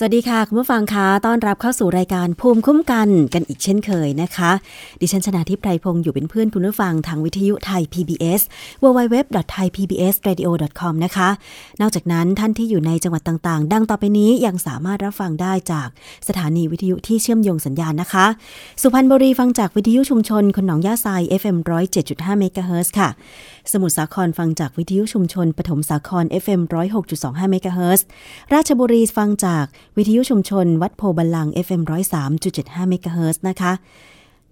[0.00, 4.50] สวัสดีค่ะ คุณผู้ฟังคะต้อนรับเข้าสู่รายการภูมิคุ้มกันกันอีกเช่นเคยนะคะ
[5.00, 8.40] ดิฉันชนะทิพไพรพงศ์อยู่เป็นเพื่อนคุณผู้ฟังทางวิทยุไทย PBS
[8.82, 11.28] www.thaipbsradio.com นะคะ
[11.80, 15.88] นอกจากนั้นท่านที่อยู่ในจังหวัดต่างๆ ดังต่อไปนี้ยังสามารถรับฟังได้จาก
[16.28, 18.26] สถานีวิทยุที่เชื่อมโยงสัญญาณนะคะ
[18.82, 21.06] สุพรรณบุรีฟังจากวิทยุชุมชนคนหนองย่าไซ
[21.40, 21.56] FM
[21.98, 23.08] 107.5เมกะเฮิร์ค่ะ
[23.72, 26.60] สมุทรสาครฟังจากวิทยุชุมชนปฐมสาคร FM
[27.06, 28.04] 106.25เมกะเฮิรตซ์
[28.54, 29.64] ราชบุรีฟังจาก
[29.98, 31.82] วิทยุชุมชนวัดโพบัลลัง FM
[32.34, 33.72] 103.75เมกะเฮิรตซ์นะคะ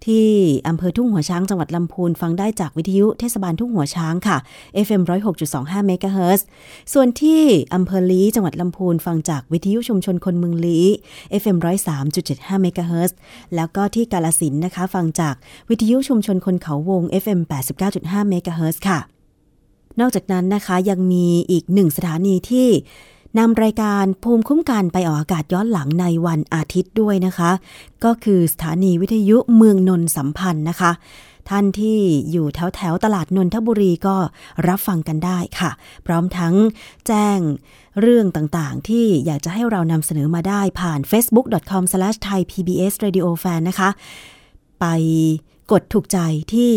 [0.06, 0.28] ที่
[0.69, 4.37] อำเภอทุ่งหัวช้างจังหวัดลำพูนฟังได้จากวิทยุเทศบาลทุ่งหัวช้างค่ะ
[4.87, 5.02] FM
[5.44, 6.46] 106.25เมกะเฮิรตซ์
[6.93, 7.43] ส่วนที่
[7.75, 10.78] อำเภอลี้จังหวัดลำพูนฟังจากวิทยุชุมชนคนเมืองลี้
[11.43, 11.56] FM
[12.10, 13.16] 103.75เมกะเฮิรตซ์
[13.54, 15.34] แล้วก็ที่กาฬสินธุ์นะคะ ฟังจาก
[15.70, 17.40] วิทยุชุมชนคนเขาวง FM
[17.84, 18.99] 89.5เมกะเฮิรตซ์ค่ะ
[20.00, 22.69] นอกจากนั้นนะคะยังมีอีกหนึ่งสถานีที่
[23.38, 27.50] นำรายการภูมิคุ้มกันไปออกอากาศย้อนหลังในวันอาทิตย์ด้วยนะคะ
[28.04, 30.92] ก็คือสถานีวิทยุเมืองนนสัมพันธ์นะคะ
[31.48, 31.98] ท่านที่
[32.30, 34.16] อยู่แถวแถวตลาดนนทบุรีก็
[34.68, 35.70] รับฟังกันได้ค่ะ
[36.06, 36.54] พร้อมทั้ง
[37.06, 37.38] แจ้ง
[38.00, 43.88] เรื่องต่างๆ ที่อยากจะให้เรานำเสนอมาได้ผ่าน facebook.com/thaipbsradiofan นะคะ
[44.80, 44.84] ไป
[45.72, 46.18] กดถูกใจ
[46.54, 46.72] ที่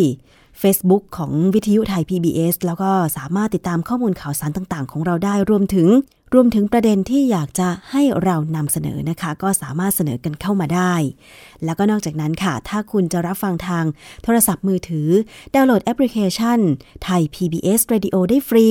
[0.61, 5.87] Facebook ของวิทยุไทย PBS แล้วก็สามารถติดตามข้อมูลข่าวสารต่างๆ ของเราได้รวมถึง
[6.33, 10.93] รวมถึงประเด็นที่อยากจะให้เรานำเสนอนะคะ ก็สามารถเสนอกันเข้ามาได้
[11.65, 13.85] แล้วก็นอกจากนั้นค่ะ ถ้าคุณจะรับฟังทาง
[14.23, 15.07] โทรศัพท์มือถือ
[15.55, 16.59] ดาวน์โหลดแอปพลิเคชัน
[17.03, 18.67] ไทย PBS Radio ได้ฟรี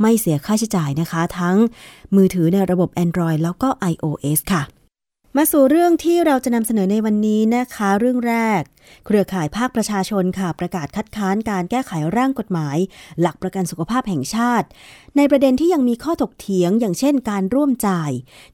[0.00, 1.56] ไม่เสียค่าใช้จ่ายนะคะ ทั้ง
[2.16, 4.62] มือถือในระบบ Android แล้วก็ iOS ค่ะ
[5.36, 8.62] มาสู่เรื่องที่เราจะนำเสนอในวันนี้นะคะ เรื่องแรก
[9.06, 12.76] เครือข่ายภาคประชาชนค่ะประกาศคัดค้านการแก้ไขร่างกฎหมาย
[13.20, 14.66] หลักประกันสุขภาพแห่งชาติ
[15.16, 18.10] ในประเด็นที่ยังมีข้อถกเถียง อย่างเช่น การร่วมจ่าย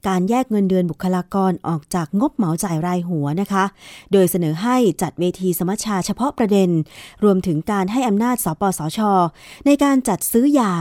[0.07, 3.65] การแยกเงินเดือนบุคลากรออกจากงบเหมาจ่ายรายหัวนะคะ
[4.11, 6.69] โดยเสนอให้จัดเวทีสมัชชาเฉพาะประเด็น
[7.23, 8.99] รวมถึงการให้อำนาจสปสช
[9.65, 10.73] ในการจัดซื้อยา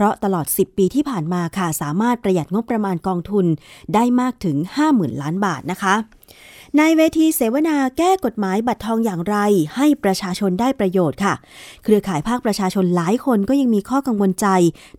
[0.00, 3.46] เพราะตลอด 10 ปีที่ผ่านมาค่ะสามารถประหยัดงบประมาณกองทุน
[3.94, 4.56] ได้มากถึง
[4.88, 5.94] 50,000 ล้านบาทนะคะ
[6.78, 9.36] ในเวทีเสวนาแก้กฎหมายบัตรทองอย่างไร
[9.76, 11.34] ให้ประชาชนได้ประโยชน์ค่ะ
[11.82, 14.46] เครือข่ายภาคประชาชนหลายคนก็ยังมีข้อกังวลใจ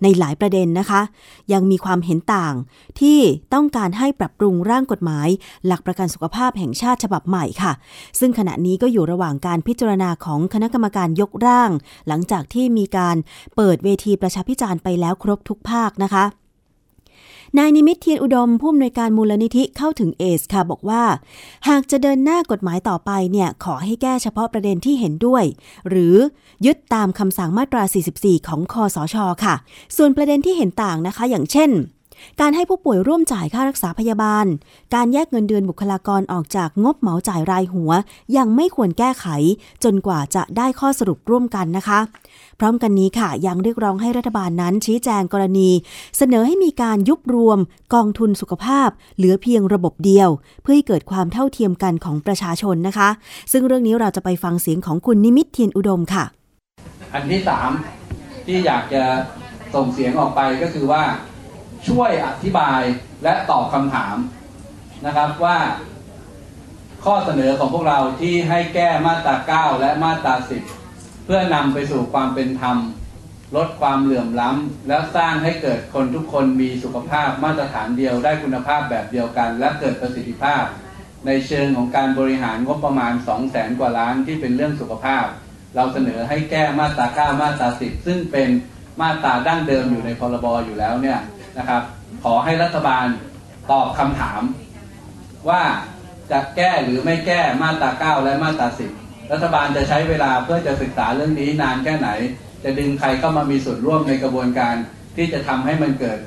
[0.03, 1.01] ในหลายประเด็นนะคะ
[1.53, 2.53] ยังมีความเห็นต่าง
[2.99, 3.19] ที่
[3.53, 5.27] ต้องการให้ปรับปรุงร่างกฎหมาย
[5.65, 7.71] หลักประกันสุขภาพแห่งชาติฉบับใหม่ค่ะ
[8.19, 11.71] ซึ่งขณะนี้ก็อยู่ระหว่างการพิจารณาของคณะกรรมการยกร่าง
[12.07, 13.17] หลังจากที่มีการ
[13.55, 16.25] เปิดเวทีประชาพิจารณ์ไปแล้วครบทุกภาคนะคะ
[17.57, 21.03] นายนิมิตเทียนอุดมผู้อำนวยการมูลนิธิเข้าถึงเอสค่ะบอกว่า
[21.69, 25.43] หากจะเดินหน้ากฎหมายต่อไปเนี่ยขอให้แก้เฉพาะประเด็นที่เห็นด้วย
[25.89, 26.15] หรือ
[26.65, 27.83] ยึดตามคำสั่งมาตรา
[28.15, 29.55] 44 ของคอสช ค่ะ
[29.95, 31.71] ส่วนประเด็นที่เห็นต่างนะคะ อย่างเช่น
[32.41, 34.45] การให้ผู้ป่วยร่วมจ่ายค่ารักษาพยาบาล
[34.93, 37.91] การแยกเงินเดือนบุคลากรออกจากงบเหมาจ่ายรายหัว
[38.37, 39.25] ยังไม่ควรแก้ไข
[39.83, 41.99] จนกว่าจะได้ข้อสรุปร่วมกันนะคะ
[42.59, 45.69] พร้อมกันนี้ค่ะ ยังเรียกร้องให้รัฐบาลนั้นชี้แจงกรณี
[46.17, 47.59] เสนอให้มีการยุบรวม
[47.93, 50.29] กองทุนสุขภาพ เหลือเพียงระบบเดียว
[50.61, 53.09] เพื่อให้เกิดความเท่าเทียมกันของประชาชนนะคะ
[53.51, 56.25] ซึ่งเรื่องนี้เราจะไปฟังเสียงของคุณนิมิตเทียนอุดมค่ะ
[57.13, 57.69] อันที่สาม
[58.45, 59.03] ที่อยากจะ
[59.73, 61.03] ส่งเสียงออกไปก็คือว่า
[61.87, 62.81] ช่วยอธิบาย
[63.23, 64.15] และตอบคำถาม
[65.05, 65.57] นะครับว่า
[67.05, 70.80] ข้อเสนอของพวกเราที่ให้แก้มาตรา 9 และมาตรา 10
[71.33, 72.77] พื่อนำไปสู่ความเป็นธรรม
[73.55, 80.63] ลดความเหลื่อมล้ำ และสร้างให้เกิดคนทุกคนมีสุขภาพมาตรฐานเดียวได้คุณภาพแบบเดียวกัน และเกิดประสิทธิภาพ
[81.25, 85.25] ในเชิงของการบริหารงบประมาณ 2 0 0แสนกว่าล้านที่เป็นเรื่องสุขภาพ
[85.75, 88.49] เราเสนอให้แก้มาตรา 9 มาตรา 10 ซึ่งเป็น
[89.01, 91.19] มาตราดั้งเดิมอยู่ในพรบอยู่แล้วเนี่ย
[91.57, 91.81] นะครับ
[92.23, 93.05] ขอให้รัฐบาล
[93.71, 94.41] ตอบคำถาม
[95.49, 95.63] ว่า
[96.31, 99.00] จะแก้หรือไม่แก้มาตรา 9 และมาตรา 10
[99.31, 102.09] รัฐบาลจะใช้เวลาเพื่อจะศึกษาเรื่องนี้นานแค่ไหน
[102.63, 104.75] จะดึงใครเข้ามามีส่วนร่วมในกระบวนการ
[105.15, 106.19] ที่จะทำให้มันเกิด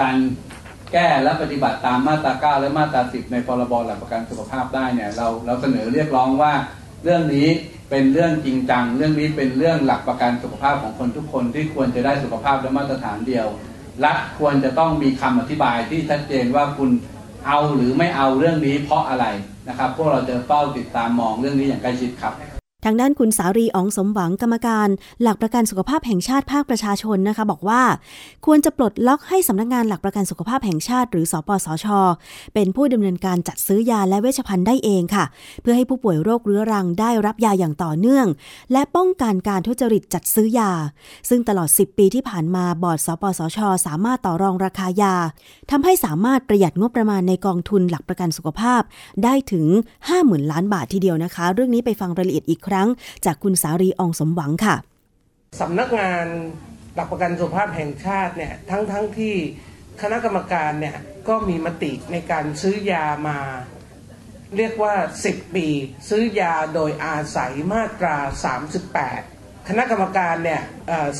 [0.00, 0.16] การ
[0.92, 6.52] แก้และปฏิบัติตามมาตรา 9 และมาตรา 10 ในพรบหลักประกันสุขภาพได้เนี่ยเราเราเสนอเรียกร้องว่า
[7.04, 7.48] เรื่องนี้
[7.90, 13.46] เป็นเรื่องจริงจัง เรื่องนี้เป็นเรื่องหลักประกันสุขภาพของคนทุกคนที่ควรจะได้สุขภาพและมาตรฐานเดียว
[14.04, 16.90] รัฐควรจะต้องมีคำอธิบายที่ชัดเจนว่าคุณ
[17.46, 19.26] เอาหรือไม่เอาเรื่องนี้เพราะอะไร
[19.68, 22.34] นะครับ พวกเราจะเฝ้าติดตามมองเรื่องนี้อย่างใกล้ชิดครับ
[22.84, 24.88] ทางด้านคุณสารีอองสมหวังกรรมการ
[25.22, 27.82] หลักประกันสุขภาพแห่งชาติภาคประชาชนนะคะ บอกว่า
[28.46, 31.86] ควรจะปลดล็อกให้สำนักงานหลักประกันสุขภาพแห่งชาติ หรือสปสช
[32.54, 35.24] เป็นผู้ดำเนินการจัดซื้อยาและเวชภัณฑ์ได้เองค่ะ
[35.62, 38.26] เพื่อให้ผู้ป่วยโรคเรื้อรังได้รับยาอย่างต่อเนื่อง
[38.72, 40.72] และป้องกันการทุจริตจัดซื้อยา
[41.28, 45.14] ซึ่งตลอด 10 ปีที่ผ่านมาบอร์ดสปสช สามารถต่อรองราคายา
[45.70, 48.82] ทำให้สามารถประหยัดงบประมาณในกองทุนหลักประกันสุขภาพ
[49.24, 49.66] ได้ถึง
[50.08, 52.70] 50,000 ล้านบาททีเดียวนะคะ เรื่องนี้ไปฟังรายละเอียดอีกครั้ง
[53.26, 54.76] จากคุณสารีอองสมหวังค่ะ
[55.60, 56.26] สำนักงาน
[56.94, 59.34] หลักประกันสุขภาพแห่งชาติเนี่ยทั้งทั้งที่
[60.02, 60.96] คณะกรรมการเนี่ย
[61.28, 63.38] ก็มีมติในการซื้อยามา
[64.56, 64.94] เรียกว่า
[65.26, 65.66] 10 ปี
[66.08, 68.16] ซื้อยาโดยอาศัยมาตรา
[68.92, 70.62] 38 คณะกรรมการเนี่ย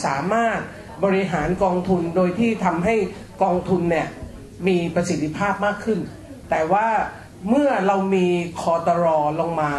[0.04, 0.59] สามารถ
[1.04, 2.94] บริหารกองทุนโดยที่ทำให้
[3.42, 4.09] กองทุนเนี่ย
[4.66, 5.99] มีประสิทธิภาพมากขึ้น
[6.50, 6.87] แต่ว่า
[7.49, 8.26] เมื่อเรามี
[8.61, 9.70] คอตรอลงมา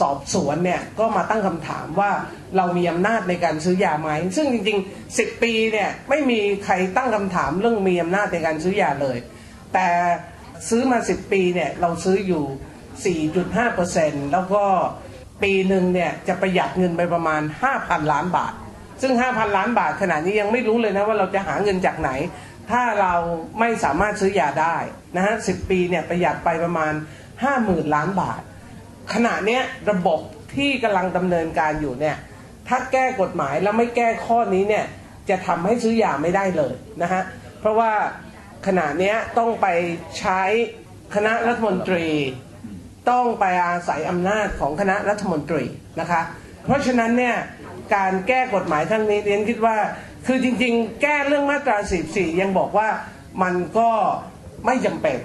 [0.00, 2.10] สอบสวนเนี่ยก็มาตั้งคำถามว่า
[2.56, 9.18] เรามีอำนาจในการซื้อยาไหม ซึ่งจริงๆ 10 ปีเนี่ยไม่มีใครตั้งคำถามเรื่องมีอำนาจในการซื้อยาเลย
[9.74, 9.88] แต่
[10.68, 12.44] ซื้อมา 10 ปีเนี่ยเราซื้ออยู่
[13.28, 14.64] 4.5%แล้วก็
[15.42, 17.42] ปีหนึ่งเนี่ยจะประหยัดเงินไปประมาณ
[17.76, 18.52] 5,000 ล้านบาท
[19.02, 22.10] ซึ่ง 5,000 ล้านบาทขณะนี้ยังไม่รู้เลยนะว่าเราจะหาเงินจากไหน
[22.70, 23.14] ถ้าเรา
[23.60, 24.76] ไม่สามารถซื้อยาได้
[25.16, 26.92] นะฮะ10ปีเนี่ยประหยัดไปประมาณ
[27.44, 28.40] 50,000 ล้านบาท
[29.14, 30.20] ขณะเนี้ยระบบ
[30.54, 32.16] ที่กำลังดำเนินการอยู่เนี่ย
[32.68, 34.84] ถ้าแก้กฎหมายแล้วไม่แก้ข้อนี้เนี่ย
[35.30, 37.22] จะทำให้ซื้อยาไม่ได้เลยนะฮะ
[37.60, 37.92] เพราะว่า
[38.66, 39.66] ขณะเนี้ยต้องไป
[40.18, 40.40] ใช้
[41.14, 42.06] คณะรัฐมนตรี
[43.10, 45.64] ต้องไปอาศัยอำนาจของคณะรัฐมนตรี
[46.00, 46.22] นะคะ
[46.64, 47.36] เพราะฉะนั้นเนี่ย
[47.94, 49.76] การแก้กฎหมายทั้งนี้เรียนคิดว่า
[50.28, 51.76] คือจริงๆ แก้เรื่องมาตรา
[52.10, 52.88] 44 ยังบอกว่า
[53.42, 53.90] มันก็
[54.66, 55.18] ไม่จำเป็น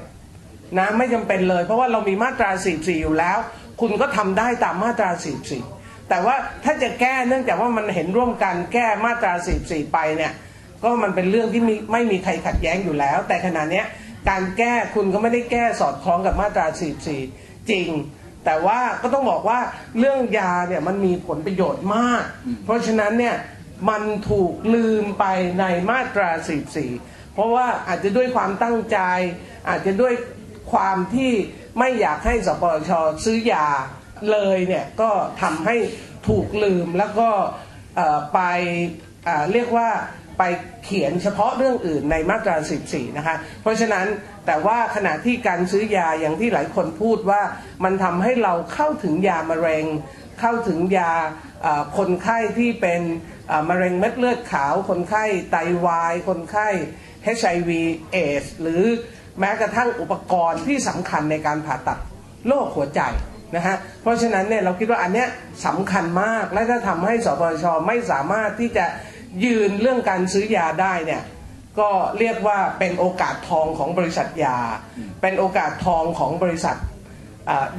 [0.80, 3.38] นะไม่จำเป็นเลย เพราะว่าเรามีมาตรา 44 อยู่แล้ว
[3.82, 5.10] คุณก็ทำได้ตามมาตรา
[5.60, 9.34] 44 แต่ว่าถ้าจะแก้เนื่องจากว่ามันเห็นร่วมกันแก้มาตรา
[9.64, 10.34] 44 ไปเนี่ย
[10.84, 13.84] ก็มันเป็นเรื่องที่มีไม่มีใครขัดแย้งอยู่แล้ว แต่ขณะนี้
[14.30, 16.66] การแก้คุณก็ไม่ได้แก้สอดคล้องกับมาตรา
[17.18, 17.90] 44 จริง
[18.46, 19.60] แต่ว่าก็ต้องบอกว่า
[20.00, 22.24] เรื่องยาเนี่ยมันมีผลประโยชน์มาก
[22.66, 23.36] เพราะฉะนั้นเนี่ย
[23.90, 25.26] มันถูกลืมไป
[25.60, 26.30] ในมาตรา
[26.82, 29.00] 44เพราะว่าอาจจะด้วยความตั้งใจ
[29.70, 30.14] อาจจะด้วย
[30.72, 31.32] ความที่
[31.80, 32.90] ไม่อยากให้สปช
[33.26, 33.68] ซื้อยา
[34.32, 35.10] เลยเนี่ยก็
[35.42, 35.76] ทำให้
[36.28, 37.30] ถูกลืมแล้วก็
[38.34, 38.40] ไป
[39.52, 39.90] เรียกว่า
[40.40, 40.44] ไป
[40.84, 42.56] เขียนเฉพาะเรื่องอื่นในมาตรา
[42.88, 44.06] 14 นะคะ เพราะฉะนั้น
[44.46, 47.42] แต่ว่าขณะที่การซื้อยาอย่างที่หลายคนพูดว่า
[47.84, 49.86] มันทำให้เราเข้าถึงยามะเร็ง
[50.40, 51.14] เข้าถึงยา
[51.98, 53.02] คนไข้ที่เป็น
[53.70, 55.56] มะเร็งเม็ดเลือดขาว คนไข้ไต
[55.86, 56.68] วาย คนไข้
[57.38, 57.70] HIV
[58.12, 58.84] เอสหรือ
[59.40, 62.00] แม้กระทั่งอุปกรณ์ที่สำคัญในการผ่าตัด
[62.48, 63.02] โรคหัวใจ
[63.56, 65.28] นะฮะเพราะฉะนั้นเนี่ยเราคิดว่าอันเนี้ย
[65.66, 68.86] สำคัญมากและถ้าทำให้สปชไม่สามารถที่จะ
[69.46, 71.22] ยืนเรื่องการซื้อยาได้เนี่ย
[71.80, 71.90] ก็
[72.20, 74.60] เรียกว่าเป็นโอกาสทองของบริษัทยา
[75.22, 76.78] เป็นโอกาสทองของบริษัท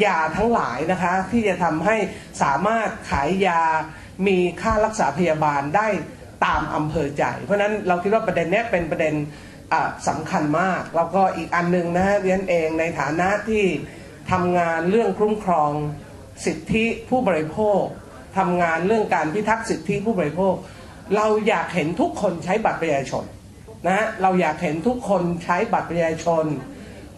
[0.04, 1.96] ยาทั้งหลายนะคะ ที่จะทำให้
[2.42, 3.62] สามารถขายยา
[4.26, 5.88] มีค่ารักษาพยาบาลได้
[6.44, 9.14] ตามอำเภอใจ เพราะนั้นเราคิดว่าประเด็นนี้เป็นประเด็น
[10.08, 13.64] สำคัญมาก แล้วก็อีกอันหนึ่งนะฮะเรียนเองในฐานะที่
[14.30, 15.70] ทำงานเรื่องคุ้มครอง
[16.46, 17.82] สิทธิผู้บริโภค
[18.38, 20.54] ทำงานเรื่องการพิทักษ์สิทธิผู้บริโภค
[21.16, 23.24] เราอยากเห็นทุกคนใช้บัตรประชาชน
[23.86, 26.44] นะฮะเราอยากเห็นทุกคนใช้บัตรประชาชน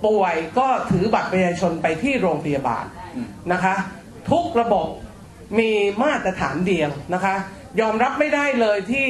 [0.07, 2.85] ป่วยก็ถือบัตรประชาชนไปที่โรงพยาบาล
[3.53, 3.75] นะคะ
[4.31, 4.87] ทุกระบบ
[5.59, 5.71] มี
[6.03, 7.35] มาตรฐานเดียวนะคะ
[7.81, 9.07] ยอมรับไม่ได้เลยที่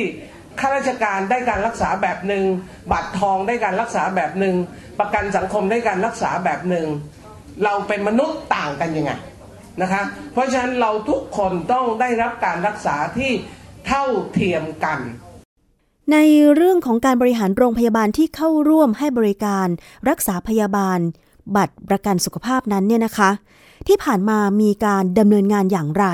[0.60, 2.44] ข้าราชการได้การรักษาแบบหนึ่ง
[2.92, 4.54] บัตรทองได้การรักษาแบบหนึ่ง
[4.98, 6.86] ประกันสังคมได้การรักษาแบบหนึ่ง
[7.64, 9.12] เราเป็นมนุษย์ต่างกันยังไง
[9.82, 13.32] นะคะ เพราะฉะนั้นเราทุกคนต้องได้รับการรักษาที่
[13.86, 14.98] เท่าเทียมกัน
[16.12, 16.16] ใน
[16.54, 19.66] เรื่องของการบริหารโรงพยาบาลที่เข้าร่วมให้บริการ
[20.08, 20.98] รักษาพยาบาล
[21.56, 23.30] บัตรประกันสุขภาพนั้นเนี่ยนะคะ
[23.86, 26.06] ที่ผ่านมามีการดำเนินงานอย่างไร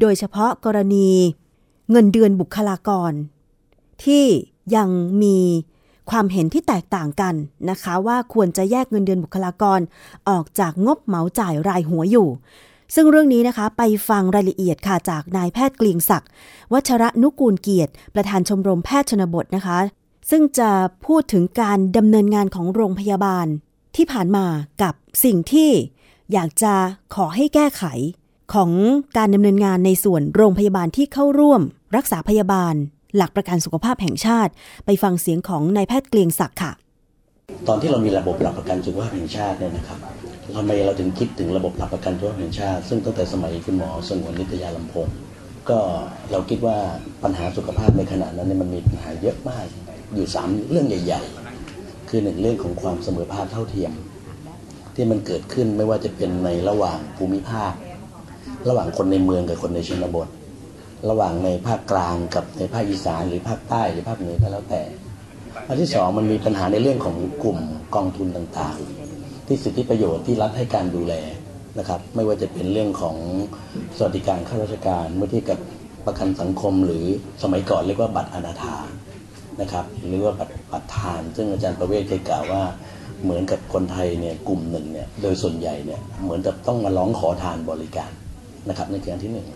[0.00, 1.10] โดยเฉพาะกรณี
[1.90, 3.12] เงินเดือนบุคลากร
[4.04, 4.24] ที่
[4.76, 4.88] ยัง
[5.22, 5.38] มี
[6.10, 7.34] ความเห็นที่แตกต่างกัน
[7.70, 9.80] นะคะ ว่าควรจะแยกเงินเดือนบุคลากร
[10.28, 12.28] ออกจากงบเหมาจ่ายรายหัวอยู่
[12.94, 16.28] ซึ่งเรื่องนี้นะคะไปฟังรายละเอียดค่ะจากนายแพทย์เกลียงศักดิ์
[16.72, 19.78] วัชระนุกูลเกียรติ ประธานชมรมแพทย์ชนบทนะคะ
[20.30, 20.70] ซึ่งจะ
[21.06, 23.46] พูดถึงการดำเนินงานของโรงพยาบาล
[23.96, 24.46] ที่ผ่านมา
[24.82, 25.70] กับสิ่งที่
[26.32, 26.74] อยากจะ
[27.14, 27.84] ขอให้แก้ไข
[28.54, 28.70] ของ
[29.16, 31.60] การดำเนินงานในส่วนโรงพยาบาลที่เข้าร่วม
[31.96, 32.74] รักษาพยาบาล
[33.16, 34.52] หลักประกันสุขภาพแห่งชาติ
[34.84, 36.72] ไปฟังเสียงของนายแพทย์เกลียงศักดิ์ค่ะ
[37.68, 39.98] ตอนที่เรามีระบบหลักประกันสุขภาพแห่งชาติเนี่ยนะครับ
[40.56, 45.08] ทำไมเราถึงคิดถึงระบบหลักประกันสุขภาพแห่งชาติ ซึ่งตั้งแต่สมัยคุณหมอสงวนนิตยาลำพง
[45.70, 45.78] ก็
[46.30, 46.76] เราคิดว่า
[47.22, 49.66] ปัญหาสุขภาพในขณะนั้นเนี่ยมันมีปัญหาเยอะมาก
[50.14, 51.22] อยู่สามเรื่องใหญ่
[51.66, 53.92] ๆ คือหนึ่งเรื่องของความเสมอภาคเท่าเทียม
[54.94, 57.72] ที่มันเกิดขึ้นไม่ว่าจะเป็นในระหว่างภูมิภาค
[58.68, 60.28] ระหว่างคนในเมืองกับคนในชนบท
[61.10, 64.82] ระหว่างในภาคกลางกับในภาคอีสานหรือภาคใต้หรือภาคเหนือก็แล้วแต่
[65.68, 67.58] อันที่สองมันมีปัญหาในเรื่องของกลุ่ม
[67.94, 69.03] กองทุนต่างๆ
[69.46, 71.14] ที่สิทธิประโยชน์ที่รัฐให้การดูแล
[71.78, 73.16] นะครับ ไม่ว่าจะเป็นเรื่องของ
[73.96, 75.58] สวัสดิการข้าราชการเมื่อเทียบกับ
[76.06, 77.04] ประกันสังคมหรือ
[77.42, 78.76] สมัยก่อนเรียกว่าบัตรอนาถา
[79.60, 82.62] นะครับหรือว่าบัตรบัตรทาน ซึ่งอาจารย์ประเวศเคยกล่าวว่า
[83.24, 88.10] เหมือนกับคนไทยเนี่ยกลุ่มหนึ่งเนี่ยโดยส่วนใหญ่เนี่ยเหมือนกับต้องมาร้องขอทานบริการ
[88.68, 89.48] นะครับในคืออันที่หนึ่ง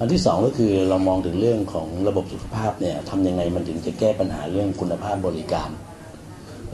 [0.00, 5.70] อันที่สองก็คือเรามองถึงเรื่องของระบบสุขภาพเนี่ยทำยังไงมันถึงจะแก้ปัญหาเรื่องคุณภาพบริการ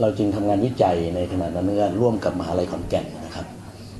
[0.01, 3.45] เราจึงทำงานวิจัยในขณะนั้นก็ร่วมกับมหาลัยขอนแก่นนะครับ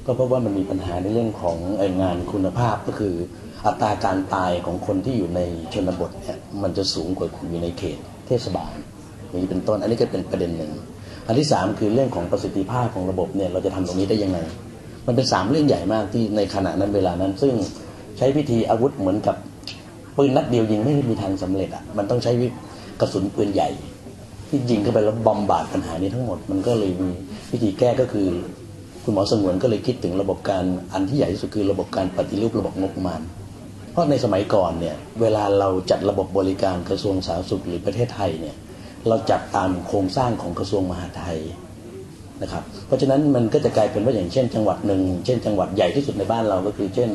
[0.05, 1.57] ก็พบว่ามันมีปัญหาในเรื่องของ
[2.01, 3.13] งานคุณภาพก็คือ
[3.65, 5.39] อัตราการตายของคนที่อยู่ใน
[5.73, 8.73] ชนบทเนี่ยมันจะสูงกว่าคนอยู่ในเขต เทศบาล
[9.29, 10.71] อย่างนี้เป็นต้นอันนี้ก็เป็นประเด็นหนึ่ง
[11.27, 14.39] อันที่สามคือเรื่องของประสิทธิภาพของระบบเนี่ยเราจะทำตรงนี้ได้ยังไง
[15.07, 17.53] มันเป็นสามเรื่องใหญ่มากที่ในขณะนั้นเวลานั้น ซึ่ง
[18.17, 19.35] ใช้พิธีอาวุธเหมือนกับ
[20.17, 22.31] ปืนนัดเดียวยิงไม่ได้มีทางสำเร็จอะมันต้องใช้
[22.99, 23.69] กระสุนปืนใหญ่
[24.49, 27.09] ที่ยิงเข้าไปแล้วบอมบาดปัญหานี้ทั้งหมด มันก็เลยมี
[27.51, 28.27] วิธีแก้ก็คือ
[29.03, 30.63] คุณหมอสงวนก็เลยคิดถึงระบบการ
[30.93, 33.21] อันที่ใหญ่ที่สุดคือระบบการปฏิรูประบบงบประมาณ
[33.91, 38.55] เพราะในสมัยก่อนเนี่ยเวลาเราจัดระบบบริการกระทรวงสาธารณสุขหรือประเทศไทยเนี่ย
[39.07, 41.39] เราจัดตามโครงสร้างของกระทรวงมหาดไทย
[42.41, 47.09] นะครับเพราะฉะนั้นมันก็จะกลายเป็นว่าอย่างเช่น จังหวัดหนึ่งเช่น จังหวัดใหญ่ที่สุดในบ้านเราก็คือ เช่น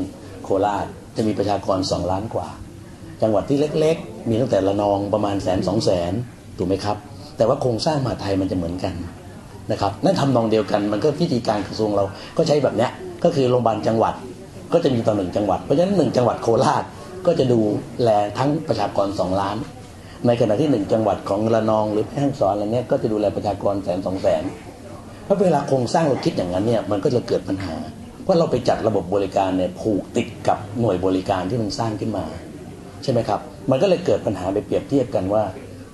[0.45, 0.87] โคราช
[1.17, 2.49] จะมีประชากร 2 ล้านกว่า
[3.23, 6.13] จังหวัดที่เล็ก ๆ มีตั้งแต่ละนองประมาณแสนสองแสน
[6.59, 6.97] ถูกไหมครับ
[7.37, 8.95] แต่ว่าโครงสร้างมหาไทยมันจะเหมือนกัน
[9.73, 12.05] นะครับนั่นทำนองเดียวกันมันก็พิธีการกระทรวงเรา
[12.37, 12.91] ก็ใช้แบบเนี้ย
[13.25, 14.15] ก็คือโรงพยาบาลจังหวัด
[14.73, 16.85] ก็จะมีต่อหนึ่งจังหวัดเพราะฉะนั้นหนึ่งจังหวัดโคราช
[17.27, 17.61] ก็จะดู
[18.03, 19.57] แลทั้งประชากรสองล้าน
[20.27, 24.43] ในขณะที่หนึ่งจังหวัดของระนองหรือแพร่ฮ่องสอนอะไรเนี้ยก็จะดูแลประชากรแสนสองแสน
[25.25, 27.75] เพราะเวลาโครงสร้างเราคิดอย่างนั้นเนี่ยมันก็จะเกิดปัญหา
[28.23, 32.25] เพราะเราไปจัดระบบบริการเนี่ยผูกติดกับหน่วยบริการที่มันสร้างขึ้นมา
[33.03, 35.43] ใช่ไหมครับ มันก็เลยเกิดปัญหาไปเปรียบเทียบกันว่า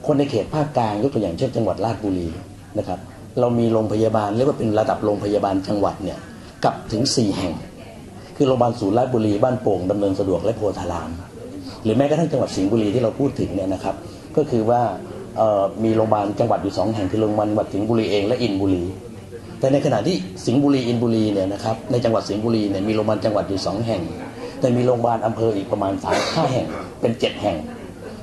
[0.07, 2.29] คนในเขตภาคกลางยกตัวอย่างเช่นจังหวัดราชบุรี
[2.79, 2.99] นะครับ
[3.41, 6.19] เรามีโรงพยาบาลเรียกว่าเป็นระดับโรงพยาบาลจังหวัดเนี่ย
[6.65, 7.55] กับถึง 4 แห่ง
[8.37, 11.11] คือโรงพยาบาลศูนย์ราชบุรีบ้านโป่งดำเนินสะดวกและโพธาราม
[11.85, 13.95] หรือแม้กระทั่งจังหวัดสิงห์บุรีที่เราพูดถึงเนี่ยนะครับ
[14.37, 14.81] ก็คือว่า
[15.85, 18.85] มีโรงพยาบาลจังหวัดอยู่สองแห่งคือโรงพยาบาลจังหวัดสิงห์บุรีเองและอินทร์บุรี
[19.61, 20.17] แต่ในขณะที่
[20.47, 24.03] สิงห์บุรีอินทร์บุรีเนี่ยนะครับในจังหวัดสิงห์บุรีเนี่ยมีโรงพยาบาลจังหวัดอยู่สองแห่ง
[24.61, 26.67] แต่มีโรงพยาบาลอำเภออีกประมาณสามห้าแห่ง
[27.01, 27.57] เป็นเจ็ดแห่ง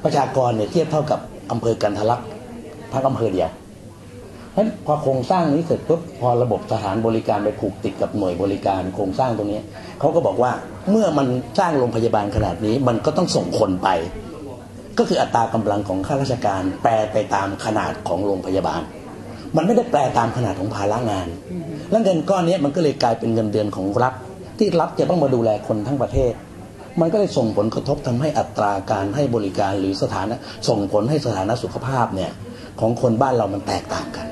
[0.04, 1.20] ประชากรเนี่ยเทียบเท่ากับ
[1.52, 2.22] อำเภอกันทะลัก
[2.92, 3.50] ทั้งอำเภอเดียว
[4.52, 9.62] เพราะฉะนั้นพอโครงสร้างนี้เสร็จปุ๊บพอระบบสถานบริการไปผูกติดกับหน่วยบริการโครงสร้างตรงนี้
[10.00, 10.52] เขาก็บอกว่า
[10.92, 11.28] เมื่อมัน
[11.60, 13.90] สร้างโรงพยาบาลขนาดนี้มันก็ต้องส่งคนไป
[14.98, 18.82] ก็คืออัตรากำลังของข้าราชการ แปรไปตามขนาดของโรงพยาบาล
[19.56, 21.28] มันไม่ได้แปลตามขนาดของภาระงาน
[21.90, 24.14] แล้วเงินก้อนนี้มันก็เลยกลายเป็นเงินเดือนของรัฐ
[24.58, 26.34] ที่รัฐจะต้องมาดูแลคนทั้งประเทศ
[27.02, 30.36] มันก็เลยส่งผลกระทบทำให้อัตราการให้บริการหรือสถานะ
[30.70, 32.32] ส่งผลให้สถานะสุขภาพเนี่ย
[32.80, 34.28] ของคนบ้านเรามันแตกต่างกัน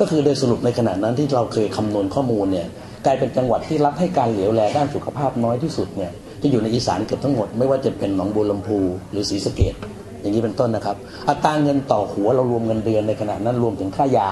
[0.00, 2.66] ก็คือโดยสรุปในขณะนั้นที่เราเคยคำนวณข้อมูลเนี่ย
[3.06, 6.10] กลายเป็นจังหวัดที่รัฐให้การเหลียวแลด้านสุขภาพน้อยที่สุดเนี่ย
[6.42, 8.78] จะอยู่ในอีสานเกือบทั้งหมดไม่ว่าจะเป็นหนองบัวลำพู
[9.12, 9.74] หรือศรีสะเกด
[10.20, 10.96] อย่างนี้เป็นต้นนะครับ
[11.28, 14.30] อัตราเงินต่อหัวเรารวมเงินเดือนในขณะนั้นรวมถึงค่ายา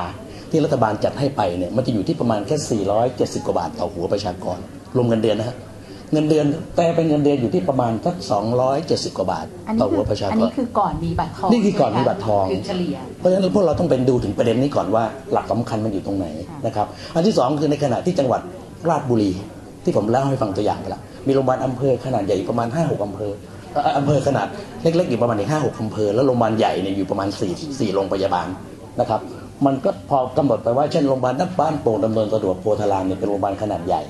[0.51, 4.59] ที่รัฐบาลจัดให้ไปเนี่ยมันจะอยู่ที่ประมาณแค่ 470 กว่าบาทต่อหัวประชากร
[4.97, 5.57] รวมเงินเดือนนะฮะ
[6.13, 8.17] เงินเดือนแต่เป็นเงินเดือนอยู่ที่ประมาณสัก
[8.67, 16.27] 270 กว่าบาทอันนี้ต่อคืหัวอประชาอันกรนี้คือก่อนมีบัตรทองนี่คือก่อนมีใช่ไหบัตรทองคือเฉลี่ยเพราะฉะนั้นพวกเราต้องเป็นดูถึงประเด็นนี้ก่อนว่าหลักสำคัญมันอยู่ตรงไหน
[16.67, 18.41] นะครับอันที่สองคือในขณะที่จังหวัด
[18.89, 19.31] ราชบุรี
[19.85, 23.33] ที่ผมเล่าให้ฟังตัวอย่างไปแล้วมีโรงพยาบาลอำเภอขนาดใหญ่อยู่ประมาณ 5 6อำเภอ
[23.73, 24.47] เอ่ออำเภอขนาด
[24.83, 28.47] เล็กๆอยู่ประมาณอีกห้าหกอำเภอแล้วโรงพยาบาลใหญ่เนี่ยอยู่ประมาณ4 4โรงพยาบาล
[29.01, 29.21] นะครับ
[29.67, 34.03] มันก็พอกำหนดไปว่าเช่นโรงพยาบาลนักบ้านโป่งดำเนินสะดวกโพธารามเนี่ยเป็นโรงพยาบาลขนาดใหญ่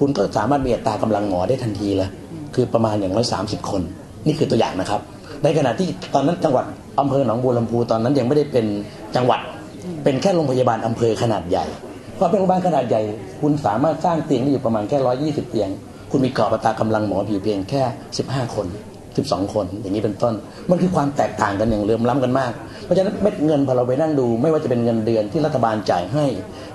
[0.00, 2.08] คุณก็สามารถมีอัตรากำลังหมอได้ทันทีเลย
[2.54, 3.82] คือประมาณอย่างน้อยสามสิบคน
[4.26, 5.00] นี่คือตัวอย่างนะครับ
[5.42, 6.64] ในขณะที่ตอนนั้นจังหวัด
[7.00, 8.66] อำเภอหนองบัวลำพูตอนนั้นยังไม่ได้เป็น
[9.16, 9.40] จังหวัด
[10.04, 11.64] เป็นแค่โรงพยาบาลอำเภอขนาดใหญ่
[12.18, 13.02] พอเป็นโรงพยาบาลขนาดใหญ่
[13.40, 15.68] คุณสามารถสร้างเตียงได้อยู่ประมาณแค่ร้อยี่สิบเตียง
[16.10, 17.82] คุณมีกรอบอัตรากำลังหมออยู่เพียงแค่
[18.18, 18.66] สิบห้าคน
[19.16, 20.34] สิบสองคน อย่างนี้เป็นต้น
[20.70, 22.52] มันคือความแตกต่างกันอย่างเลื่อมล้ำกันมาก
[22.84, 26.24] เพราะฉะนั้นเม็ดเงินพอเราไปนั่งดู ไม่ว่าจะเป็นเงินเดือนที่รัฐบาลจ่ายให้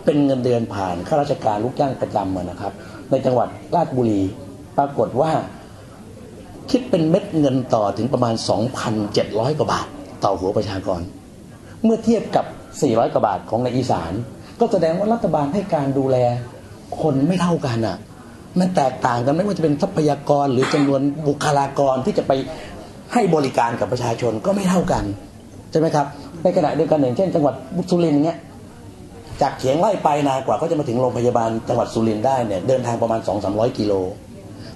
[0.06, 2.74] เป็นเงินเดือนผ่านข้าราชการลูกจ้างประจำอะนะครับ
[3.12, 4.22] ในจังหวัดราชบุรี
[4.78, 5.32] ปรากฏว่า
[6.72, 8.36] คิดเป็นเม็ดเงินต่อถึงประมาณ
[8.96, 9.88] 2,700 กว่าบาท
[10.24, 11.02] ต่อหัวประชากร
[11.84, 12.46] เมื่อเทียบกับ
[12.80, 14.12] 400 กว่าบาทของในอีสาน
[14.60, 16.18] ก็แสดงว่ารัฐบาลให้การดูแล
[17.02, 17.98] คนไม่เท่ากันอะ
[18.60, 22.32] มันแตกต่างกันไม่ว่าจะเป็นทรัพยากรหรือจำนวนบุคลากรที่จะไป
[23.14, 25.04] ให้บริการกับประชาชนก็ไม่เท่ากัน
[25.72, 26.06] ใช่ไหมครับ
[26.44, 27.56] ในขณะเดียวกันอย่างเช่น จังหวัด
[27.90, 28.38] สุรินทร์เนี้ย
[29.42, 33.94] จากเขียงไล่ไปนานกว่าเขาจะมาถึงโรงพยาบาลจังหวัดสุรินทร์ได้เนี่ยเดินทางประมาณ 2 3 0 0 กิโล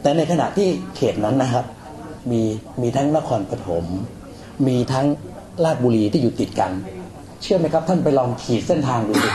[0.01, 1.65] แต่ในขณะที่เขตนั้นนะครับ
[2.31, 2.41] มี
[2.81, 3.85] มีทั้งนครปฐม
[4.67, 5.05] มีทั้ง
[5.63, 6.71] ราชบุรีที่อยู่ติดกัน
[7.41, 9.29] เชื่อไหมครับท่านไปลองขีดเส้นทางดูดิ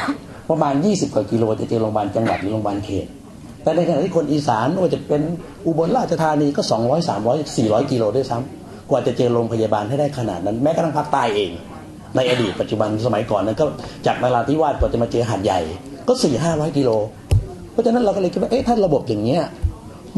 [0.50, 3.06] ประมาณ 20 กว่ากิโลจะเจอโรงพยาบาลจังหวัดหรือโรงพยาบาลเขต
[3.62, 5.22] แต่ในขณะที่คนอีสานว่าจะเป็น
[5.66, 11.50] อุบลราชธานีก็ 200 300 400 กิโลด้วยซ้ำกว่าจะเจอโรงพยาบาลให้ได้ขนาดนั้น แม้กระทั่งภาคใต้เอง
[12.16, 13.64] ในอดีตปัจจุบันสมัยก่อนนั้นก็
[14.06, 15.60] จากนาราธิวาสกว่าจะมาเจอหาดใหญ่
[16.08, 16.90] ก็สี่ห้าร้อยกิโล
[17.72, 19.42] เพราะฉะนั้นเราก็เลยคิดว่าเอ๊ะถ้าระบบอย่างเนี้ย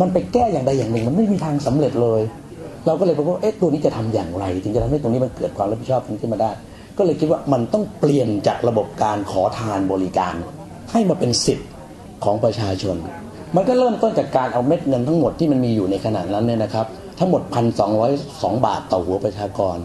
[0.00, 2.20] มันไปแก้อย่างใดอย่างหนึ่ง มันไม่มีทางสำเร็จเลย
[2.86, 6.50] เราก็เลยบอกว่าเอ๊ะตัวนี้จะทำอย่างไรถึงจะทำให้ตรงนี้มันเกิดความรับผิดชอบขึ้นมาได้
[6.98, 10.34] ก็เลยคิดว่ามันต้องเปลี่ยนจากระบบการขอทานบริการ
[10.92, 11.68] ให้มาเป็นสิทธิ์
[12.24, 12.96] ของประชาชน
[13.56, 16.86] มันก็เริ่มต้นจากการเอาเม็ดเงินทั้งหมดที่มันมีอยู่ในขณะนั้นเนี่ยนะครับ
[17.18, 19.76] ทั้งหมดพันสองบาทต่อหัวประชากร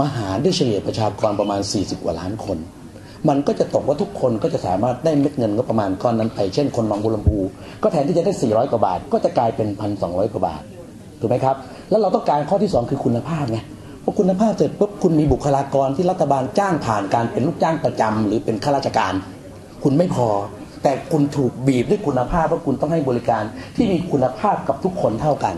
[0.00, 2.58] มาหารด้เฉลี่ยประชากรประมาณ 40 กว่าล้านคน
[3.28, 7.38] มันก็จะตกว่าทุกคนก็จะสามารถได้เม็ดเงินก็ประมาณก้อนนั้นไป เช่นคนหนองบัวลำพู
[7.82, 9.68] ก็แทนที่จะได้ 400 กว่าบาท ก็จะกลายเป็น
[10.00, 10.62] 1,200 กว่าบาท
[11.20, 11.56] ถูกไหมครับ
[11.90, 13.58] แล้วเราต้องการข้อที่ 2 คือคุณภาพไง
[14.04, 19.12] พอคุณภาพเสร็จปุ๊บคุณมีบุคลากรที่รัฐบาลจ้างผ่านการเป็นลูกจ้างประจำหรือเป็นข้าราชการ
[19.82, 20.28] คุณไม่พอ
[20.82, 23.42] แต่คุณถูกบีบด้วยคุณภาพว่าคุณต้องให้บริการ
[23.76, 25.54] ที่มีคุณภาพกับทุกคนเท่ากัน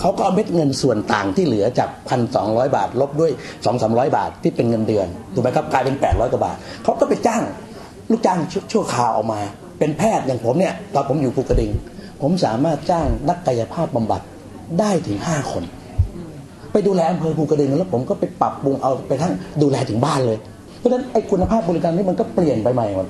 [0.00, 3.32] เขาก็เอาเม็ดเงินส่วนต่างที่เหลือจากพันสองบาท ลบด้วย
[3.64, 7.42] สองสามบาทที่เป็นเงินเดือนถูกไหมครับกลายเป็น 800กว่าบาทเขาก็ไปจ้าง
[8.10, 9.40] ลูกจ้างชั่วชั่วคราวออกมา
[9.78, 11.70] เป็นแพทย์อย่างผมเนี่ยตอนผมอยู่ภูกระดึง
[12.22, 14.20] ผมสามารถจ้างนักกายภาพบำบัด
[14.80, 15.64] ได้ถึง 5 คน
[16.72, 19.32] ไปดูแลอำเภอภูกระดึงแล้วผมก็ไปปรับปรุงเอาไปทั้ง
[19.62, 20.38] ดูแลถึงบ้านเลย
[20.78, 23.06] เพราะฉะนั้นไอ้คุณภาพบริการนี้มันก็เปลี่ยนไปใหม่หมด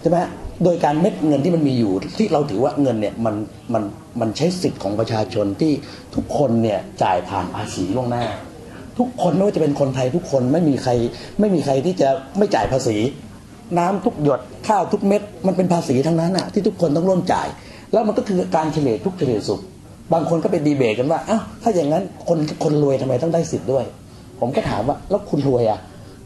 [0.00, 0.18] ใช่ไหม
[0.64, 3.34] โดยการเม็ดเงินที่มันมีอยู่ที่เราถือว่าเงินเนี่ยมัน
[3.74, 3.82] มัน
[4.20, 5.72] มันใช้สิทธิ์ของประชาชนที่
[6.14, 8.24] ทุกคนเนี่ยจ่ายผ่านภาษีล่วงหน้า
[8.98, 10.92] ทุกคนไม่ว่าจะเป็นคนไทยทุกคนไม่มีใคร
[11.40, 12.96] ไม่มีใครที่จะไม่จ่ายภาษี
[13.78, 17.48] น้ำทุกหยดข้าวทุกเม็ดมันเป็นภาษีทั้งนั้นอะที่ทุกคนต้องร่วมจ่าย
[17.92, 19.60] แล้วมันก็คือการเฉลี่ยทุกเฉลี่ยสุข
[20.12, 23.84] บางคนก็ไปดีเบตกันว่าอ้าวถ้าอย่างนั้นคนคนรวยทำไมต้องได้สิทธิ์ด้วย
[24.40, 25.78] ผมก็ถามว่าแล้วคุณรวยอะ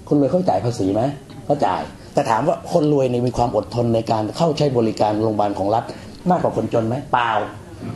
[0.09, 1.03] คุณรวยเขาจ่ายภาษีไหม
[1.45, 1.83] เขาจ่าย
[2.15, 5.85] แต่ถามว่าคนรวยนี่มีความอดทนในการเข้าใช้บริการโรงพยาบาลของรัฐ
[6.31, 7.31] มากกว่าคนจนไหมเปล่า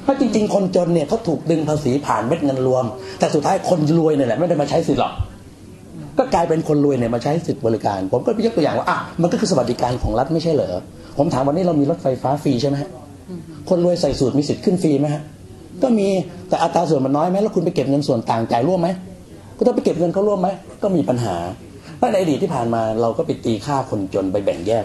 [0.02, 2.84] เพราะจริง ๆ คนจนเนี่ยเขาถูกดึงภาษีผ่านเม็ดเงินรวม
[3.18, 5.12] แต่สุดท้ายคนรวยเนี่ยแหละไม่ได้มาใช้สิทธิ์หรอก
[6.18, 10.74] ก็กลายเป็นคนรวยเนี่ยมาใช้สิทธิ์บริการ ผมก็ยกตัวอย่างว่าอะมันก็คือสวัสดิการของรัฐไม่ใช่เหรอ
[11.18, 12.90] ผมถามวันนี้เรามีรถไฟฟ้าฟรีใช่ไหมฮะ
[13.68, 15.22] คนรวยใส่สูตรมีสิทธิ์ขึ้นฟรีไหมฮะ
[15.82, 16.08] ก็มี
[16.48, 18.88] แต่อัตราส่วนมันน้อยไหมแล้วคุณไปเก็บเงินส่วนต่างจ่ายร่วมไหม
[19.58, 20.48] ก็ต้องไปเก็บเงินเขาร่วมไหม
[20.82, 21.36] ก็มีปัญหา
[21.98, 24.84] เพราะในอดีตที่ผ่านมาเราก็ไปตีค่าคนจนไปแบ่งแยก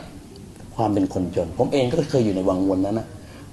[0.76, 3.08] ความเป็นคนจน ผมเองก็เคยอยู่ในวังวนนั้นนะ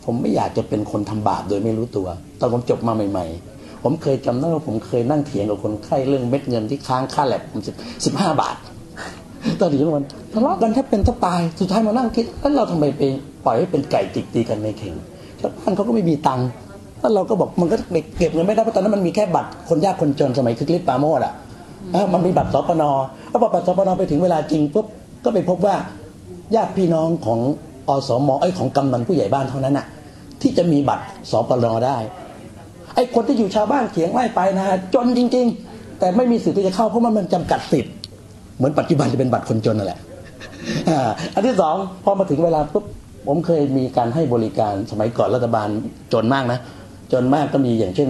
[0.05, 2.09] ผมไม่อยากจะเป็นคนทำบาปโดยไม่รู้ตัว
[2.41, 8.57] ตอนผมจบมาใหม่ ๆ ผมเคยจำได้ว่าผมเคยนั่งเถียงกับคนไข้เรื่องเม็ดเงินที่ค้างค่าแลบผมสิบสิบห้าบาท
[9.61, 13.03] ตอนนี้มันทะเลาะกันแทบเป็นแทบตายสุดท้ายมานั่งคิดแล้วเราทำไมไป
[13.45, 14.95] ปล่อยให้เป็นไก่จิกตีกันในเข่ง
[15.41, 16.49] ชาวบ้านเขาก็ไม่มีตังค์
[17.01, 17.77] แล้วเราก็บอกมันก็
[18.19, 21.33] เก็บเงินไม่ได้เพราะตอนนั้นมันมีแค่บัตรคนยากคนจนสมัยคึกฤทธิ์ปาโมดอะ
[22.13, 22.83] มันมีบัตรสปน
[23.31, 24.87] แล้วพอบัตรสปนไปถึงเวลาจริงปุ๊บ
[25.25, 25.77] ก็ไปพบว่า
[26.55, 27.41] ญาติพี่น้องของ
[27.89, 29.87] อสมไอ้ของกำนันผู้ใหญ่บ้านเท่านั้นน่ะ
[30.43, 31.97] ที่จะมีบัตรสปนได้
[32.95, 37.93] ไอ้คนที่อยู่ชาวบ้านเถียงไล่ไปนะจนจริง ๆ แต่ไม่มีสิทธิ์ที่จะเข้าเพราะมันมันจำกัดสิทธิ์
[38.57, 39.99] เหมือนปัจจุบันจะเป็นบัตรคนจนนั่นแหละ
[41.35, 42.85] อันที่สองพอมาถึงเวลาปุ๊บ
[43.27, 45.69] ผมเคยมีการให้บริการสมัยก่อนรัฐบาล
[46.13, 46.59] จนมากนะ
[47.13, 48.09] จนมากก็มีอย่างเช่น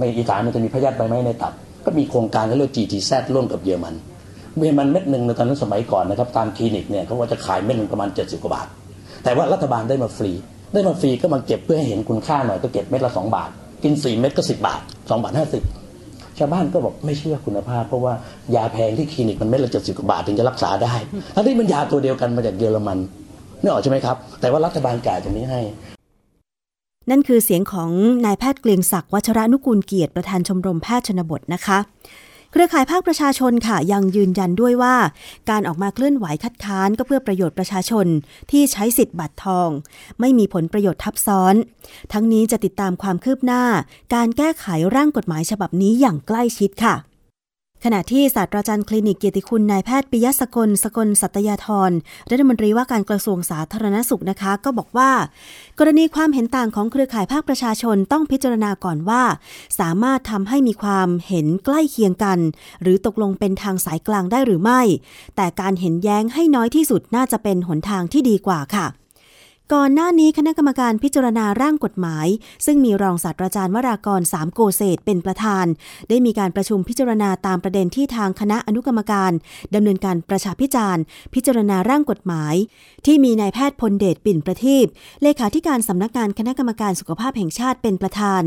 [0.00, 1.52] ในอีสานมันจะมีพยาธิใบไม้ในตับ
[1.86, 3.94] ก็มีโครงการเขาเรียก GTZ ร่วมกับเยอรมัน
[4.58, 8.66] เยอรมันเม็ดหนึ่งในตอนนั้นสมัยก่อนนะครับตามคลินิกเนี่ยเขาก็จะขายเม็ดหนึ่งประมาณ 70 กว่าบาท
[9.24, 10.32] แต่ว่ารัฐบาลได้มาฟรี
[10.74, 13.50] ได้มาฟรีก็มาเก็บเพื่อให้เห็นคุณค่าหน่อยก็เก็บเม็ดละ 2 บาท
[13.82, 15.32] กิน 4 เม็ดก็ 10 บาท2บาท
[15.80, 18.12] 50 ชาวบ้านก็บอกไม่เชื่อคุณภาพ เพราะว่า
[18.54, 20.94] ยาแพงที่คลินิกมันเม็ดละ70กว่าบาทถึงจะรักษาได้
[21.34, 22.98] ทั้งที่มันยาตัวเดียวกันมาจากเยอรมัน
[23.62, 25.60] นี่ออกใช่ไหมครับแต่ว่ารัฐบาลจ่ายตรงนี้ให้
[27.10, 27.90] นั่นคือเสียงของ
[28.24, 31.78] นายแพทย์เกรียงศักดิ์วัชระนุกูลเกียรติประธานชมรมแพทย์ชนบทนะคะ
[32.50, 34.96] เครือข่ายภาคประชาชนค่ะยังยืนยันด้วยว่า
[35.50, 38.06] การออกมาเคลื่อนไหวคัดค้านก็เพื่อประโยชน์ประชาชน
[38.50, 39.68] ที่ใช้สิทธิ์บัตรทอง
[40.20, 41.54] ไม่มีผลประโยชน์ทับซ้อน
[42.12, 43.62] ทั้งนี้จะติดตามความคืบหน้า
[44.14, 46.94] การแก้ไขร่างกฎหมายฉบับนี้อย่างใกล้ชิดค่ะ
[47.84, 51.90] ขณะที่ศาสตราจารย์คลินิกเกียรติคุณนายแพทย์ปิยสกลสกลสัตยาธร
[52.30, 55.10] รัฐมนตรีว่าการกระทรวงสาธารณสุขนะคะ ก็บอกว่า
[55.78, 59.22] กรณีความเห็นต่างของเครือข่ายภาคประชาชนต้องพิจารณาก่อนว่า
[59.80, 62.38] สามารถทำให้มีความเห็นใกล้เคียงกัน
[62.82, 64.82] หรือตกลงเป็นทางสายกลางได้หรือไม่
[65.36, 68.86] แต่การเห็นแย้งให้น้อยที่สุดน่าจะเป็นหนทางที่ดีกว่าค่ะ
[69.76, 72.26] ก่อนหน้านี้คณะกรรมการพิจารณาร่างกฎหมาย
[72.66, 75.66] ซึ่งมีรองศาสตราจารย์วรากรสามโกเศษเป็นประธาน
[76.08, 79.32] ได้มีการประชุมพิจารณาตามประเด็นที่ทางคณะอนุกรรมการ
[79.74, 81.02] ดำเนินการประชาพิจารณ์
[81.34, 82.54] พิจารณาร่างกฎหมาย
[83.06, 84.86] ที่มีนายแพทย์พลเดชปิ่นประทีป
[85.22, 88.42] เลขาธิการสำนักงานคณะกรรมการสุขภาพแห่งชาติเป็นประธาน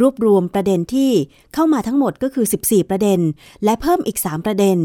[0.00, 1.10] รวบรวมประเด็นที่
[1.54, 3.20] เข้ามาทั้งหมดก็คือ 14 ประเด็น
[3.64, 4.78] และเพิ่มอีก 3 ประเด็น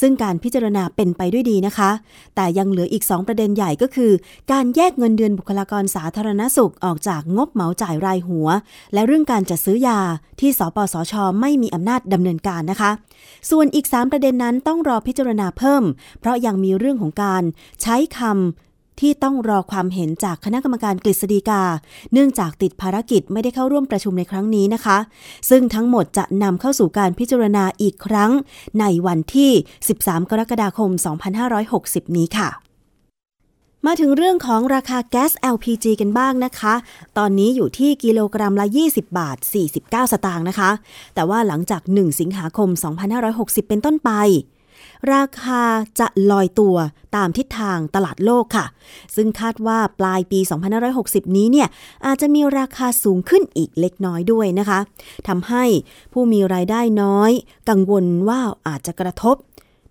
[0.00, 1.90] ซึ่งการพิจารณาเป็นไปด้วยดีนะคะ
[2.36, 4.12] แต่ยังเหลืออีก 2 ประเด็นใหญ่ก็คือ
[4.52, 8.48] การแยกเงินเดือนบุคลากรสาธารณสุขออกจากงบเหมาจ่ายรายหัว
[8.94, 10.00] และเรื่องการจัดซื้อยา
[10.40, 12.90] ที่สปสช ไม่มีอำนาจดำเนินการนะคะ
[13.50, 15.82] ส่วนอีก 3 ประเด็นนั้นต้องรอพิจารณาเพิ่ม
[16.20, 17.42] เพราะยังมีเรื่องของการ
[17.82, 21.62] ใช้คำที่ต้องรอความเห็นจากคณะกรรมการกฤษฎีกา
[22.12, 24.98] เนื่องจากติดภารกิจไม่ได้เข้าร่วมประชุมในครั้งนี้นะคะ
[25.50, 28.30] ซึ่งทั้งหมดจะนำเข้าสู่การพิจารณาอีกครั้ง
[28.80, 29.50] ในวันที่
[29.90, 30.90] 13 กรกฎาคม
[31.52, 32.69] 2560 นี้ค่ะ
[33.86, 36.74] มาถึงเรื่องของราคาแก๊ส LPG กันบ้างนะคะ
[37.18, 39.36] ตอนนี้อยู่ที่กิโลกรัมละ 20 บาท
[39.74, 40.70] 49 สตางค์นะคะ
[41.14, 42.68] แต่ว่าหลังจาก 1 สิงหาคม
[43.20, 44.10] 2560 เป็นต้นไป
[45.14, 45.62] ราคา
[46.00, 46.76] จะลอยตัว
[47.16, 48.66] ตามทิศทางตลาดโลกค่ะ
[49.16, 50.40] ซึ่งคาดว่าปลายปี
[50.88, 51.68] 2560 นี้เนี่ย
[52.06, 54.80] อาจจะมีราคาสูงขึ้นอีกเล็กน้อยด้วยนะคะ
[55.28, 55.64] ทำให้
[56.12, 57.30] ผู้มีรายได้น้อย
[57.68, 59.36] กังวลว่าอาจจะกระทบ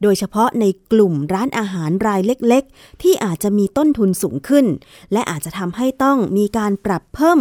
[0.01, 4.65] โดยเฉพาะในกลุ่มร้านอาหารรายเล็กๆ ที่อาจจะมีต้นทุนสูงขึ้น
[5.13, 7.39] และอาจจะทำให้ต้องมีการปรับเพิ่ม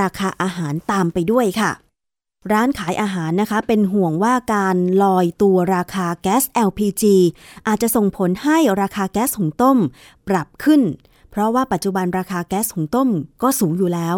[0.00, 1.72] ราคาอาหารตามไปด้วยค่ะ
[2.52, 7.04] ร้านขายอาหารนะคะ เป็นห่วงว่าการลอยตัวราคาแก๊ส LPG
[7.68, 9.78] อาจจะส่งผลให้ราคาแก๊สหุงต้ม
[10.28, 10.80] ปรับขึ้น
[11.30, 13.08] เพราะว่าปัจจุบันราคาแก๊สหุงต้ม
[13.42, 14.16] ก็สูงอยู่แล้ว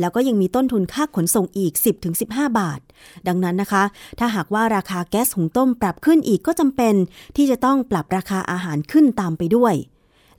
[0.00, 1.72] แล้วก็ยังมีต้นทุนค่าขนส่งอีก
[2.16, 2.80] 10-15 บาท
[3.26, 3.84] ดังนั้นนะคะ
[4.18, 6.94] ถ้าหากว่าราคาแก๊สหุงต้มปรับขึ้นอีกก็จำเป็น
[7.36, 9.74] ที่จะต้องปรับราคาอาหารขึ้นตามไปด้วย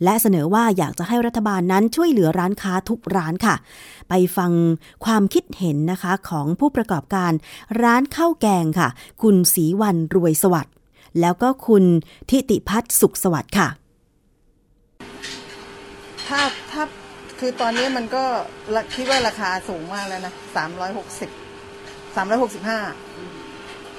[0.04, 3.56] และเสนอว่าอยากจะให้รัฐบาลนั้นช่วยเหลือร้านค้าทุกร้านค่ะ
[4.10, 4.52] ไปฟัง
[5.06, 7.32] ความคิดเห็นนะคะของผู้ประกอบการ
[7.82, 8.90] ร้านข้าวแกงค่ะ
[9.22, 10.74] คุณศรีวันรวยสวัสด์
[11.20, 11.84] แล้วก็คุณ
[12.30, 13.68] ทิติพัฒน์สุขสวัสดิ์ค่ะ
[16.34, 16.84] ถ้าถ้า
[17.40, 18.24] คือตอนนี้มันก็
[18.96, 21.30] คิดว่าราคาสูงมากแล้วนะสามร้อยหกสิบ
[22.16, 22.80] สามร้อยหกสิบห้า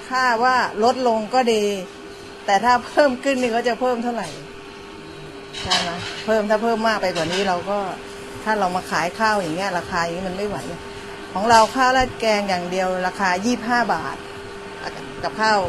[0.09, 1.63] ค่าว่าลดลงก็ดี
[2.45, 4.27] แต่ถ้าเพิ่มขึ้นนี่ก็จะเพิ่มเท่าไหร่
[5.61, 5.91] ใช่ไหม
[6.25, 7.79] เพิ่มถ้าเพิ่มมากไปกว่านี้เราก็
[8.43, 10.57] ถ้าเรามาขายข้าวอย่างเงี้ยราคาอย่างนี้มันไม่ไหว
[11.33, 14.17] ของเราข้าวราดแกงอย่างเดียวราคายี่ห้าบาท
[15.23, 15.59] กับข้าว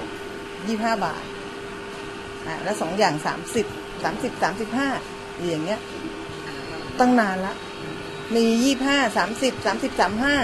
[0.66, 1.24] ยี่ห้าบาท
[2.46, 3.66] อะแล้วสองอย่างสามสิบ
[4.04, 4.88] สามสิบสามสิบห้า
[5.50, 5.80] อย่างเงี้ย
[7.00, 7.54] ตั้งนานละ
[8.34, 10.36] มียี่ห้าสามสิบสามสิบสามห้า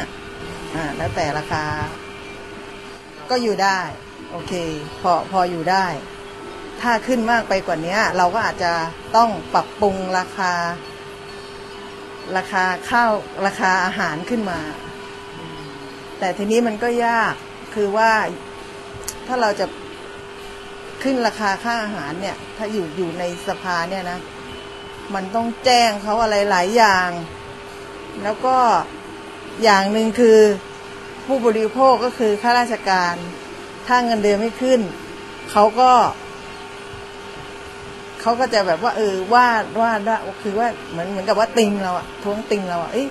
[0.74, 1.64] อ่า แล้วแต่ราคา
[3.30, 3.80] ก็อยู่ได้
[4.30, 4.52] โอเค
[5.00, 5.86] พอพออยู่ได้
[6.80, 8.72] ถ้าขึ้นมากไปกว่านี้เราก็อาจจะ
[9.16, 10.52] ต้องปรับปรุงราคา
[12.36, 13.12] ราคาข้าว
[13.46, 14.60] ราคาอาหารขึ้นมา
[16.18, 17.34] แต่ทีนี้มันก็ยาก
[17.74, 18.12] คือว่า
[19.26, 19.66] ถ้าเราจะ
[21.02, 24.18] ขึ้นราคาค่าอาหารเนี่ย ถ้าอยู่อยู่ในสภาเนี่ยนะ
[25.14, 27.10] มันต้องแจ้งเขาอะไรหลายอย่าง
[28.22, 28.56] แล้วก็
[29.62, 30.38] อย่างหนึ่งคือ
[31.26, 33.14] ผู้บริโภคก็คือข้าราชการ
[33.86, 34.80] ถ้าเงินเดือนไม่ขึ้น
[35.50, 35.90] เขาก็
[38.20, 39.46] เขาก็จะแบบว่า เออว่า
[39.80, 43.06] ว่าว่าคือว่าเหมือนเหมือนกับว่าติงเราอะท้วงติงเราอะเอ้ย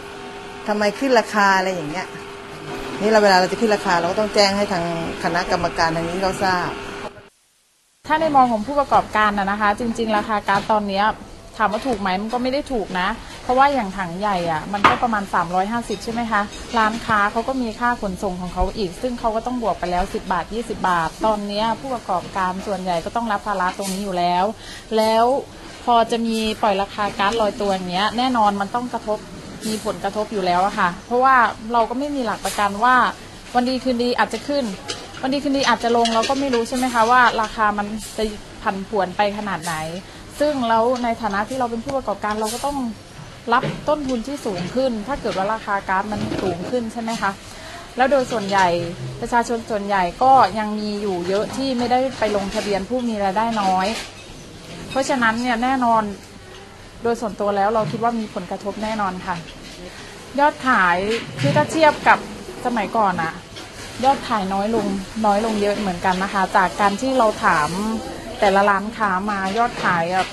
[0.67, 2.07] ทำไมขึ้นราคาอะไรอย่างเงี้ย
[3.01, 4.83] นี่เราเวลาเราจะขึ้นราคาเราก็ต้องแจ้งให้ทาง
[5.23, 6.69] คณะกรรมการทางนี้เขาทราบ
[8.07, 11.05] ถ้าในมองของผู้ประกอบการนะนะคะ จริง ๆ ราคาการตอนเนี้ย
[11.57, 13.07] ถามว่าถูกไหมมันก็ไม่ได้ถูกนะ
[13.43, 15.23] เพราะว่าอย่างถังใหญ่อะมันก็ประมาณ
[15.63, 16.41] 350 ใช่ไหมคะ
[16.77, 24.45] ร้านค้าเขาก็มีค่าขนส่งของเขาอีก ซึ่งเขาก็ต้องบวกไปแล้ว 10 บาท 20 บาท ตอนนี้ผู้ประกอบการส่วนใหญ่ก็ต้องรับภาระตรงนี้อยู่แล้ว
[24.97, 25.25] แล้ว
[25.85, 29.17] พอจะมีปล่อยราคาการ์ดลอยตัวอย่างเงี้ยแน่นอนมันต้องกระทบ
[29.67, 31.35] มีผลกระทบอยู่แล้วอะค่ะ เพราะว่า
[31.73, 32.95] เราก็ไม่มีหลักประกันว่า
[33.55, 34.65] วันดีคืนดีอาจจะขึ้น
[35.21, 37.87] วันดีคืนดีอาจจะลงเราก็ไม่รู้ใช่ไหมคะว่า ราคามัน
[38.17, 38.23] จะ
[38.63, 39.75] ผันผวนไปขนาดไหน
[40.41, 42.77] ซึ่งแล้วในฐานะที่เราเป็นผู้ประกอบการเราก็ต้อง
[43.53, 47.31] รับต้นทุนที่สูงขึ้น ถ้าเกิดว่าราคาก๊าซมันสูงขึ้นใช่ไหมคะ
[47.97, 48.67] แล้วโดยส่วนใหญ่
[49.21, 53.87] ประชาชนส่วนใหญ่ก็ยังมีอยู่เยอะที่ไม่ได้ไปลงทะเบียนผู้มีรายได้น้อย
[54.89, 56.03] เพราะฉะนั้นเนี่ยแน่นอน
[57.03, 59.35] โดยส่วนตัวแล้วเราคิดว่ามีผลกระทบแน่นอนค่ะ
[60.39, 60.97] ยอดขาย
[61.41, 62.19] คือถ้าเทียบกับ
[62.65, 63.33] สมัยก่อนอะ
[64.05, 64.87] ยอดขายน้อยลง
[65.25, 67.69] น้อยลงเยอะเหมือนกันนะคะ จากการที่เราถาม
[68.41, 70.25] แต่ละร้านค้ามายอดขายอะ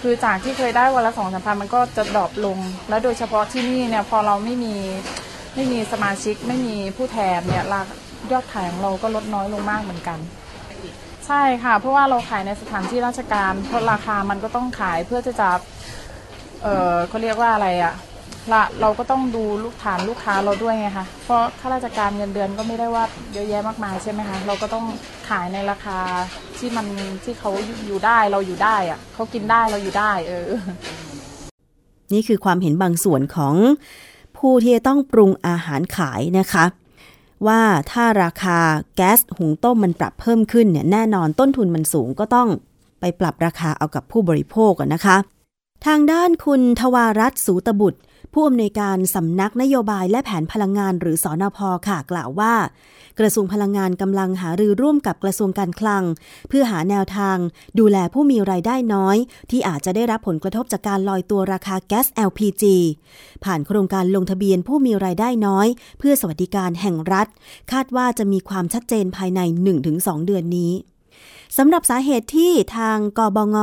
[0.00, 2.58] คือจากที่เคยได้วันละสองสามพันมันก็จะดรอปลง
[2.88, 4.74] และโดยเฉพาะที่นี่เนี่ยพอเราไม่มี
[5.54, 7.80] ไม่มีสมาชิกไม่มีผู้แทนเนี่ยรา
[8.32, 10.18] ยอดขายของเราก็ลดน้อยลงมากเหมือนกัน
[11.26, 15.48] ใช่ค่ะ เพราะว่าเราขายในสถานที่ราชการเพราะราคามันก็ต้องขายเพื่อที่จะ
[16.62, 17.94] เออเขาเรียกว่าอะไรอะ
[18.54, 24.84] ละเราก็ต้องดูลูกฐานลูกค้าเราด้วยไงคะเพราะข้าราชการเงินเดือนก็ไม่ได้ว่าเยอะแยะมากมายใช่ไหมคะเราก็ต้อง
[25.28, 25.98] ขายในราคา
[26.58, 26.86] ที่มัน
[27.24, 27.50] ที่เขา
[27.86, 30.50] อยู่ได้เราอยู่ได้อะเขากินได้เราอยู่ได้เออ
[32.12, 33.54] นี่คือความเห็นบางส่วนของ
[34.38, 36.64] ผู้ที่ต้องปรุงอาหารขายนะคะ
[37.46, 38.58] ว่าถ้าราคา
[38.96, 42.48] แก๊สหุงต้มมันปรับเพิ่มขึ้นเนี่ยแน่นอนต้นทุนมันสูงก็ต้อง
[43.00, 45.16] ไปปรับราคาเอากับผู้บริโภคกันนะคะ
[45.86, 48.00] ทางด้านคุณทวารัตน์สูตบุตร
[48.32, 52.54] ผู้อำนวยการสำนักนโยบายและแผนพลังงานหรือสอนพค่ะ กล่าวว่า
[53.18, 56.04] กระทรวงพลังงานกำลังหารือร่วมกับกระทรวงการคลัง
[56.48, 57.36] เพื่อหาแนวทาง
[57.78, 59.16] ดูแลผู้มีรายได้น้อย
[59.50, 62.64] ที่อาจจะได้รับผลกระทบจากการลอยตัวราคาแก๊ส LPG
[63.44, 65.66] ผ่านโครงการลงทะเบียนผู้มีรายได้น้อย
[65.98, 67.26] เพื่อสวัสดิการแห่งรัฐ
[67.72, 69.40] คาดว่าจะมีความชัดเจนภายใน
[69.84, 70.72] 1-2 เดือนนี้
[71.56, 73.56] สำหรับสาเหตุที่ทางกบง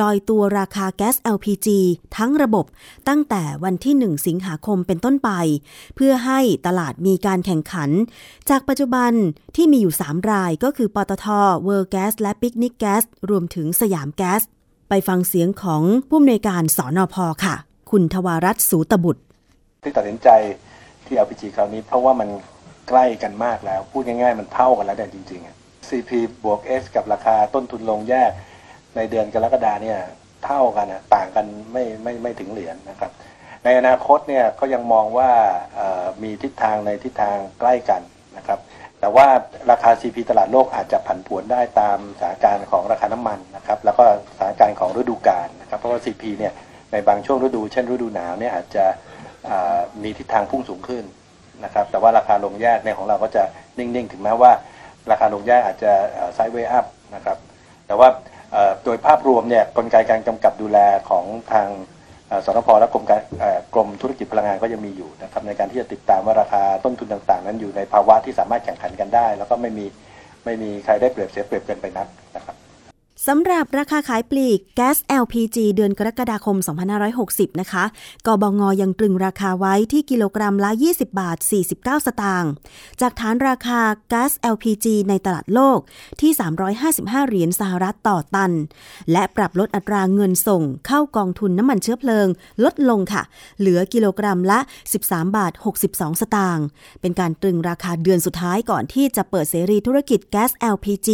[0.00, 1.68] ลอยตัวราคาแก๊ส LPG
[2.16, 2.66] ทั้งระบบ
[3.08, 5.30] ตั้งแต่วันที่ 1 สิงหาคมเป็นต้นไป
[5.96, 7.90] เพื่อให้ตลาดมีการแข่งขัน
[8.50, 9.12] จากปัจจุบัน
[9.56, 11.26] ที่มีอยู่ 3 รายก็คือปตท.
[11.64, 14.42] เวิลด์แก๊สและปิกนิกแก๊สรวมถึงสยามแก๊ส
[14.88, 17.54] ไปฟังเสียงของผู้อำนวยการสอนอพค่ะ
[17.90, 19.22] คุณทวารัฐ สูตะบุตร
[19.84, 20.28] ที่ตัดสินใจ
[21.06, 22.28] ที่ LPG คราวนี้เพราะว่ามัน
[22.88, 26.10] ใกล้กันมากแล้ว พูดง่ายๆ มันเท่ากันแล้วแต่จริงๆ CP
[26.44, 28.30] บวก S กับราคาต้นทุนโรงแยก
[28.96, 29.98] ในเดือนกรกฎาเนี่ย
[30.44, 33.10] เท่ากันอะต่างกันไม่ไม่ไม่ถึงเหรียญนะครับ
[33.64, 35.30] ในอนาคตเนี่ยก็ยังมองว่า
[36.22, 38.02] มีทิศทางในทิศทางใกล้กัน
[38.36, 38.60] นะครับ
[39.00, 39.26] แต่ว่า
[39.70, 44.04] ราคา CP ตลาดโลกอาจจะผันผวนได้ตามสถานการณ์ของราคาน้ำมันนะครับ แล้วก็
[44.36, 46.52] สถานการณ์ของฤดูกาลนะครับ เพราะว่า CP เนี่ย
[46.92, 48.84] ในบางช่วงฤดู เช่นฤดูหนาวเนี่ยอาจจะ
[50.02, 51.04] มีทิศทางพุ่งสูงขึ้น
[51.64, 53.42] นะครับ แต่ว่าราคาลงแยกเนี่ยของเราก็จะ
[53.78, 54.52] นิ่งๆ ถึงแม้ว่า
[55.10, 55.92] ราคาลงแยกอาจจะ
[56.34, 57.38] ไซด์เวย์อัพนะครับ
[57.86, 58.08] แต่ว่า
[58.84, 60.78] โดยภาพรวมเนี่ยกลไกการกำกับดูแล
[61.10, 61.68] ของทาง
[62.46, 63.20] สนพและกรมการ
[63.74, 69.86] กรมธุรกิจพลังงานก็ยังมีอยู่นะครับในการที่จะติดตามว่าราคาต้นทุนต่าง ๆ นั้นอยู่ในภาวะที่สามารถแข่งขันกันได้ แล้วก็ไม่มี
[70.44, 72.56] ไม่มีใครได้เปรียบเสียเปรียบเกินไปนักนะครับ
[73.28, 76.56] สำหรับราคาขายปลีกแก๊ส LPG เดือนกรกฎาคม
[77.08, 77.84] 2560 นะคะ
[78.26, 81.38] กบงยังตรึงราคาไว้ที่กิโลกรัมละ 20 บาท
[81.72, 82.50] 49 สตางค์
[83.00, 85.78] จากฐานราคาแก๊ส LPG ในตลาดโลก
[86.20, 86.32] ที่
[86.80, 88.52] 355 เหรียญสหรัฐต่อตัน
[89.12, 92.26] และปรับลดอัตราเงินส่งเข้ากองทุนน้ำมันเชื้อเพลิง
[92.64, 93.22] ลดลงค่ะ
[93.58, 94.58] เหลือกิโลกรัมละ
[94.96, 95.52] 13 บาท
[95.86, 96.66] 62 สตางค์
[97.00, 101.08] เป็นการตรึงราคาเดือนสุดท้ายก่อนที่จะเปิดเสรีธุรกิจแก๊ส LPG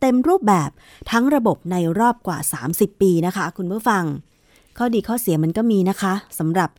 [0.00, 0.70] เต็มรูปแบบ
[1.12, 2.38] ทั้งระบบในรอบกว่า
[2.70, 4.04] 30 ปีนะคะ คุณผู้ฟัง
[4.78, 6.70] ข้อดีข้อเสียมันก็มีนะคะสำหรับ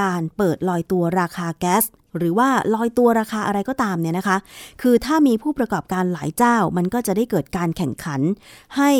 [0.00, 1.84] การเปิดลอยตัวราคาแก๊ส
[2.18, 4.36] หรือว่าลอยตัวราคาอะไรก็ตามเนี่ยนะคะ
[4.82, 8.20] คือถ้ามีผู้ประกอบการหลายเจ้ามันก็จะได้เกิดการแข่งขัน
[8.76, 8.90] ให้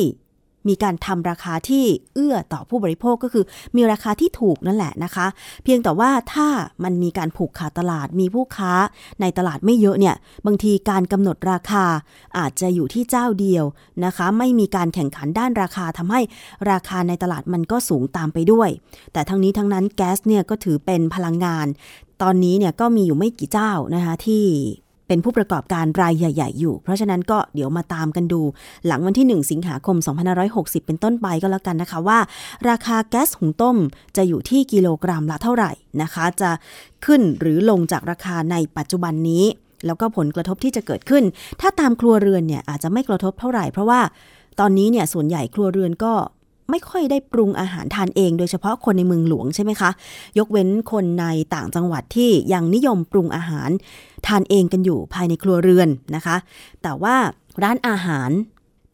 [0.68, 3.44] มีการทำราคาที่เอื้อต่อผู้บริโภคก็คือ
[3.76, 5.26] มีราคาที่ถูกนั่นแหละนะคะ
[5.64, 6.48] เพียงแต่ว่าถ้า
[6.84, 8.72] มันมีการผูกขาดตลาดมีผู้ค้า
[9.20, 10.14] ในตลาดไม่เยอะเนี่ย
[10.46, 11.84] บางทีการกำหนดราคา
[12.38, 13.64] อาจจะอยู่ที่เจ้าเดียว
[14.04, 16.20] นะคะ ไม่มีการแข่งขันด้านราคาทำให้
[16.70, 18.68] ราคาในตลาดมันก็สูงตามไปด้วย
[19.12, 21.66] แต่ทั้งนี้ทั้งนั้นแก๊สเนี่ยก็ถือเป็นพลังงาน
[22.22, 24.44] ตอนนี้เนี่ยก็มีอยู่ไม่กี่เจ้านะคะที่
[25.08, 28.40] เป็นผู้ประกอบการรายใหญ่ ๆ อยู่ เพราะฉะนั้นก็เดี๋ยวมาตามกันดู
[28.86, 29.96] หลังวันที่ 1 สิงหาคม
[30.42, 32.18] 2560 เป็นต้นไปก็แล้วกันนะคะว่า
[32.68, 33.76] ราคาแก๊สหุงต้ม
[34.16, 35.70] จะอยู่ที่กิโลกรัมละเท่าไหร่
[36.02, 36.50] นะคะ จะ
[37.04, 39.44] ขึ้นหรือลงจากราคาในปัจจุบันนี้
[39.86, 41.24] แล้วก็ผลกระทบที่จะเกิดขึ้น
[41.60, 44.00] ถ้าตามครัวเรือนเนี่ยอาจจะไม่กระทบเท่าไหร่เพราะว่า
[44.60, 46.12] ตอนนี้เนี่ยส่วนใหญ่ครัวเรือนก็
[46.70, 49.90] ไม่ค่อยได้ปรุงอาหารทานเอง โดยเฉพาะคนในเมืองหลวงใช่ไหมคะ
[50.38, 53.70] ยกเว้นคนในต่างจังหวัดที่ยังนิยมปรุงอาหาร
[54.26, 56.36] ทานเองกันอยู่ภายในครัวเรือนนะคะ
[56.82, 57.16] แต่ว่า
[57.62, 58.30] ร้านอาหาร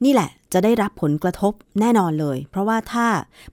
[0.04, 3.06] นี่แหละจะได้รับผลกระทบแน่นอนเลย เพราะว่าถ้า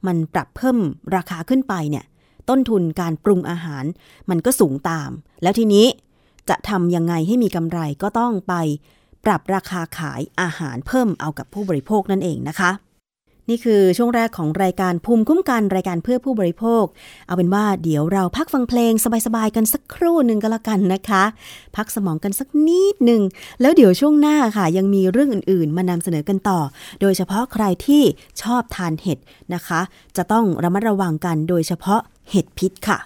[0.07, 0.77] มันปรับเพิ่ม
[1.15, 2.05] ราคาขึ้นไปเนี่ย
[2.49, 3.83] ต้นทุนการปรุงอาหาร
[4.29, 5.09] มันก็สูงตาม
[5.43, 5.85] แล้วทีนี้
[6.49, 8.53] จะทำยังไงให้มีกำไรก็ต้องไป
[9.25, 12.71] ปรับราคาขายอาหารเพิ่มเอากับผู้บริโภคนั่นเองนะคะ
[13.49, 16.85] นี่คือช่วงแรกของรายการภูมิคุ้มกันรายการเพื่อผู้บริโภค
[17.27, 18.93] เอาเป็นว่าเดี๋ยวเราพักฟังเพลง
[19.25, 21.23] สบายๆกันสักครู่หนึ่งก็แล้วกันนะคะ
[21.75, 23.21] พักสมองกันสักนิดหนึ่ง
[23.61, 26.59] แล้วเดี๋ยวช่วงหน้าค่ะ ยังมีเรื่องอื่นๆ มานำเสนอกันต่อ
[27.01, 28.03] โดยเฉพาะใครที่
[28.41, 29.19] ชอบทานเห็ด
[29.53, 29.81] นะคะ
[30.17, 32.99] จะต้องระมัดระวังกันโดยเฉพาะเห็ดพิษค่ะ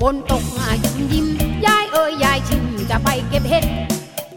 [0.00, 1.26] ฝนตกมายิ้มยิ้ม
[1.66, 2.03] ยายเอ้าย
[2.96, 3.64] จะไปเก็บเห็ด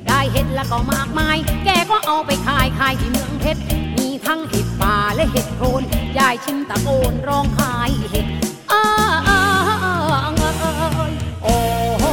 [0.08, 3.62] ได้เห็ดแล้วก็มากมาย แกก็เอาไปขายขายที่เมืองเพชร
[3.98, 5.82] มีทั้งเห็ดป่าและเห็ดโคน
[6.17, 8.26] ยายชิมตะโกนร้องขายเห็ด
[8.72, 8.84] อ้า
[9.28, 9.93] อ้าอ้า
[10.38, 11.56] เอ้ยโอ้
[12.00, 12.06] โห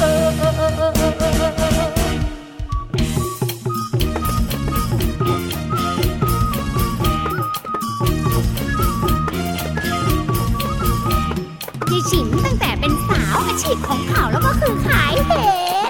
[0.00, 1.92] เออเออเออเออเออเออเออ
[11.90, 15.44] ยายฉิมตั้งแต่เป็นสาวอาชีพของเขาแล้วก็คือขายเห็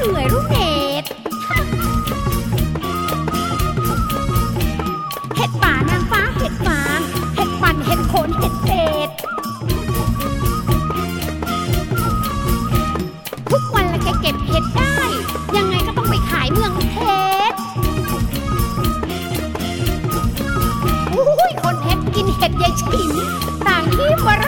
[0.00, 1.04] เหนื่อยรู้เห็ด
[5.36, 7.00] เห็ดป่านางฟ้าเห็ดฟาง
[7.34, 8.70] เห็ดปันเห็ดโคนเห็ดเศ
[9.06, 9.08] ษ
[13.50, 14.96] ทุกวันละแกเก็บเห็ดได้
[15.56, 16.96] ยังไงก็ต้องไปขายเมืองเพ
[17.50, 17.56] ชร
[21.14, 23.12] อุ้ยคนเห็ดกินเห็ดยายฉิม
[23.66, 24.44] ต่างที่ว่าร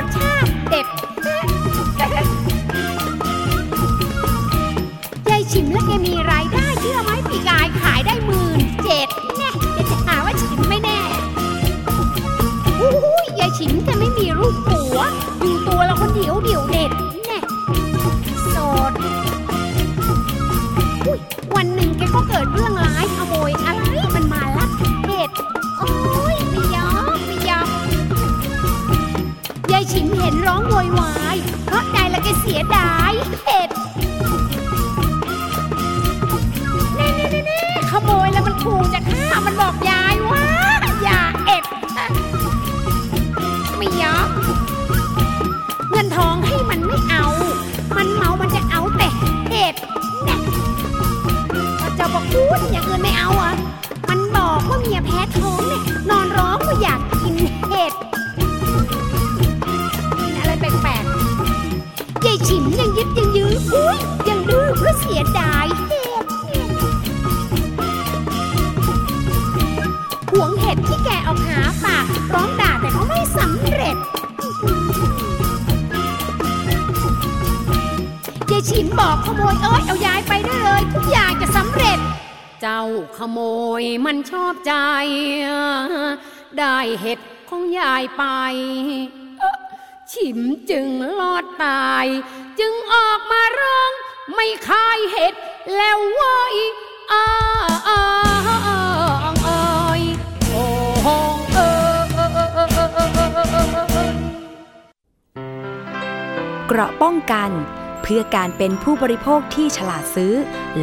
[108.15, 110.35] พื่อการเป็นผู้บริโภคที่ฉลาดซื้อ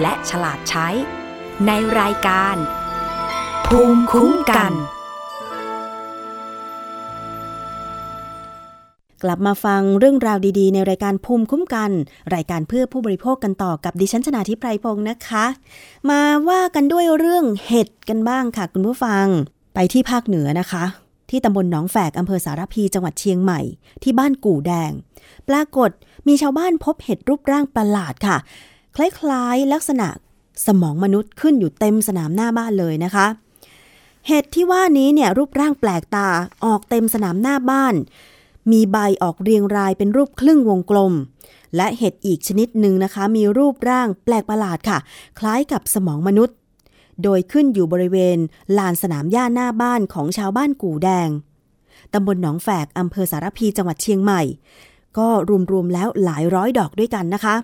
[0.02, 0.88] และฉลาดใช้
[1.68, 2.56] ในรายการ
[3.68, 4.74] ภูมิคุ้มกัน
[9.24, 11.92] กลับมาฟังเรื่องราวดีๆ ในรายการภูมิคุ้มกัน
[12.36, 15.46] รายการเพื่อผู้บริโภคกันต่อกับดิฉันชนาทิพไพรพงศ์นะคะ
[16.10, 19.26] มาว่ากันด้วยเรื่องเห็ดกันบ้างค่ะ คุณผู้ฟัง
[19.74, 20.84] ไปที่ภาคเหนือนะคะ
[21.30, 23.62] ที่ตำบลหนองแฝกอำเภอสารพีจังหวัดเชียงใหม่
[24.04, 24.92] ที่บ้านกู่แดง
[25.50, 25.92] ปรากฏ
[26.28, 28.38] มีชาวบ้านพบเห็ดรูปร่างประหลาดค่ะ
[28.96, 30.08] คล้ายๆ ลักษณะ
[30.68, 33.28] สมองมนุษย์ขึ้นอยู่เต็มสนามหน้าบ้านเลยนะคะ
[34.28, 36.30] เห็ดที่ว่านี้เนี่ยรูปร่างแปลกตา
[36.66, 37.96] ออกเต็มสนามหน้าบ้าน
[38.72, 41.14] มีใบออกเรียงรายเป็นรูปครึ่งวงกลม
[41.76, 44.98] และเห็ดอีกชนิดหนึ่งนะคะ มีรูปร่างแปลกประหลาดค่ะ
[45.40, 46.56] คล้ายกับสมองมนุษย์
[47.24, 48.38] โดยขึ้นอยู่บริเวณ
[48.78, 51.30] ลานสนามหญ้าหน้าบ้านของชาวบ้านกู่แดง
[52.14, 54.42] ตำบลหนองแฝกอำเภอสารพีจังหวัดเชียงใหม่
[55.18, 55.28] ก็
[55.72, 57.56] รวมๆแล้วหลายร้อยดอกด้วยกันนะคะ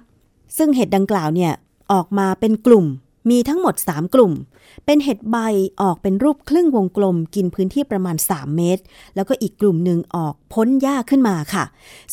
[0.58, 1.52] ซึ่งเห็ดดังกล่าวเนี่ย
[1.91, 2.86] ออกมาเป็นกลุ่ม
[3.30, 4.34] มีทั้งหมด 3 กลุ่ม
[4.86, 5.38] เป็นเห็ดใบ
[5.82, 8.84] ออกเป็นรูปครึ่งวงกลมกินพื้นที่ประมาณ 3 เมตร
[9.16, 11.64] แล้วก็อีกกลุ่มหนึ่งออกพ้นหญ้าขึ้นมาค่ะ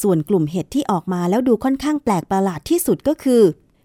[0.03, 3.43] ส่วนกลุ่มเห็ดที่ออกมาแล้วดูค่อนข้างแปลกประหลาดที่สุดก็คือ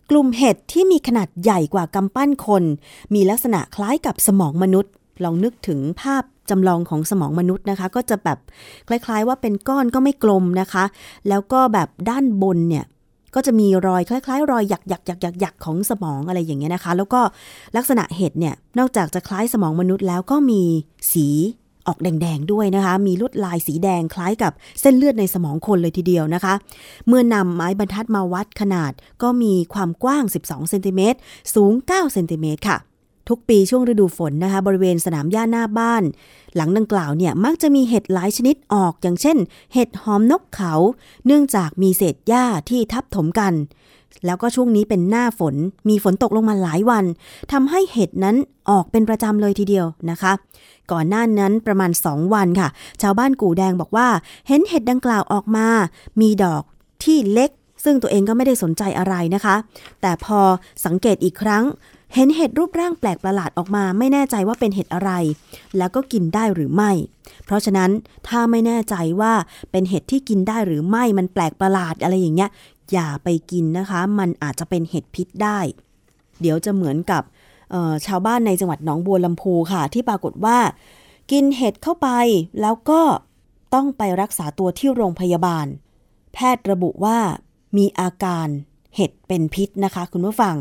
[0.10, 2.64] กลุ่มเห็ดที่มีขนาดใหญ่กว่ากำปั้นคน
[3.14, 4.92] มีลักษณะคล้ายกับสมองมนุษย์
[5.24, 8.40] ลองนึกถึงภาพจำลองของสมองมนุษย์นะคะ ก็จะแบบ
[8.88, 10.84] คล้าย ๆ ว่าเป็นก้อนก็ไม่กลมนะคะ
[11.30, 12.86] แล้วก็แบบด้านบนเนี่ย
[13.36, 17.22] ก็จะมีรอยคล้าย ๆ รอยหยักหยักหยักหยักหยักของสมองอะไรอย่างเงี้ยนะคะ แล้วก็
[17.78, 20.62] ลักษณะเห็ดเนี่ยนอกจากจะคล้ายสมองมนุษย์แล้วก็มี
[21.14, 21.28] สี
[21.88, 24.52] ออกแดง ๆ ด้วยนะคะ มีลวดลายสีแดงคล้ายกับ
[24.82, 26.54] เส้นเลือดในสมองคนเลยทีเดียวนะคะ
[27.08, 28.92] เมื่อนำไม้บรรทัดมาวัดขนาด
[29.24, 31.18] ก็มีความกว้าง 12 เซนติเมตร
[31.56, 32.78] สูง 9 เซนติเมตรค่ะ
[33.30, 36.04] ทุกปีช่วงฤดูฝนนะคะ บริเวณสนามหญ้าหน้าบ้าน
[36.56, 39.38] หลังดังกล่าวเนี่ยมักจะมีเห็ดหลายชนิดออกอย่างเช่น
[39.74, 40.74] เห็ดหอมนกเขา
[41.26, 43.54] เนื่องจากมีเศษหญ้าที่ทับถมกัน
[44.26, 45.56] แล้วก็ช่วงนี้เป็นหน้าฝน
[45.90, 47.06] มีฝนตกลงมาหลายวัน
[47.52, 48.36] ทำให้เห็ดนั้น
[48.70, 50.32] ออกเป็นประจำเลยทีเดียวนะคะ
[50.92, 52.70] ก่อนหน้านั้นประมาณ 2 วันค่ะ
[53.02, 54.08] ชาวบ้านกู่แดงบอกว่า
[54.48, 55.68] เห็นเห็ดดังกล่าวออกมา
[56.22, 56.64] มีดอก
[57.04, 57.52] ที่เล็ก
[57.84, 59.56] ซึ่งตัวเองก็ไม่ได้สนใจอะไรนะคะ
[60.02, 60.40] แต่พอ
[60.86, 61.64] สังเกตอีกครั้ง
[62.14, 65.12] เห็นเห็ดรูปร่างแปลกประหลาดออกมา ไม่แน่ใจว่าเป็นเห็ดอะไร
[65.78, 66.92] แล้วก็กินได้หรือไม่
[67.46, 67.92] เพราะฉะนั้น
[68.28, 69.34] ถ้าไม่แน่ใจว่า
[69.72, 72.50] เป็นเห็ดที่กินได้หรือไม่มันแปลกประหลาดอะไรอย่างเงี้ย
[72.94, 75.60] อย่าไปกินนะคะ มันอาจจะเป็นเห็ดพิษได้
[76.42, 77.24] เดี๋ยวจะเหมือนกับ
[78.06, 80.58] ชาวบ้านในจังหวัดหนองบัวลำพูค่ะ ที่ปรากฏว่า
[81.32, 82.08] กินเห็ดเข้าไป
[82.62, 83.02] แล้วก็
[83.74, 85.66] ต้องไปรักษาตัวที่โรงพยาบาล
[86.34, 87.18] แพทย์ระบุว่า
[87.78, 88.48] มีอาการ
[88.96, 90.56] เห็ดเป็นพิษนะคะ คุณผู้ฟัง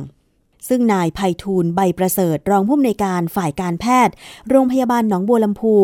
[0.68, 4.14] ซึ่งนายภัยทูลใบประเสริฐรองผู้อำนวยการฝ่ายการแพทย์
[4.50, 5.74] โรงพยาบาลหนองบัวลำพู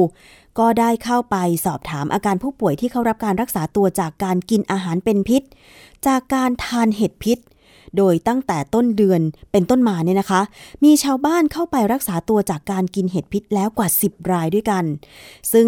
[0.58, 5.42] ก็ได้เข้าไปสอบถามอาการผู้ป่วยที่เข้ารับการรักษาตัวจากการกินอาหารเป็นพิษ
[6.06, 7.38] จากการทานเห็ดพิษ
[7.96, 9.20] โดยตั้งแต่ต้นเดือน
[9.52, 10.40] เป็นต้นมาเนี่ยนะคะ
[10.84, 14.84] มีชาวบ้านเข้าไปรักษาตัวจากการกินเห็ดพิษแล้วกว่า 10 รายด้วยกัน
[15.52, 15.66] ซึ่ง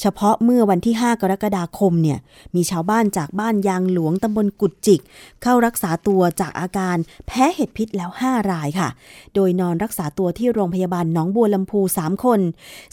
[0.00, 2.18] เฉพาะเมื่อวันที่ 5 กรกฎาคมเนี่ย
[2.54, 5.00] มีชาวบ้านจากบ้านยางหลวงตำบลกุดจิก
[5.42, 6.96] เข้ารักษาตัวจากอาการ
[7.26, 8.88] แพ้เห็ดพิษแล้ว 5 รายค่ะ
[9.34, 12.40] โดยนอนรักษาตัวที่โรงพยาบาลหนองบัวลำพู 3 คน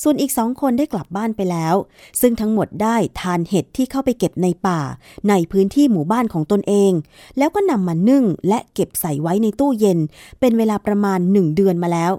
[0.03, 1.75] ส่วนอีก 2 คนได้กลับบ้านไปแล้ว
[2.21, 4.81] ซึ่งทั้งหมดได้ทานเห็ดที่เข้าไปเก็บในป่า
[5.29, 6.91] ในพื้นที่หมู่บ้านของตนเอง
[7.37, 9.99] แล้วก็นำมานึ่งและเก็บใส่ไว้ในตู้เย็น
[10.39, 12.13] เป็นเวลาประมาณ 1 เดือนมาแล้ว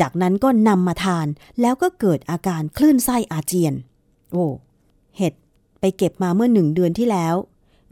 [0.00, 1.26] จากนั้นก็นำมาทาน
[1.60, 3.74] แล้วก็เกิดอาการคลื่นไส้อาเจียน
[4.32, 4.46] โอ้
[5.18, 5.34] เห็ด
[5.80, 7.36] ไปเก็บมาเมื่อหนึ่งเดือนที่แล้ว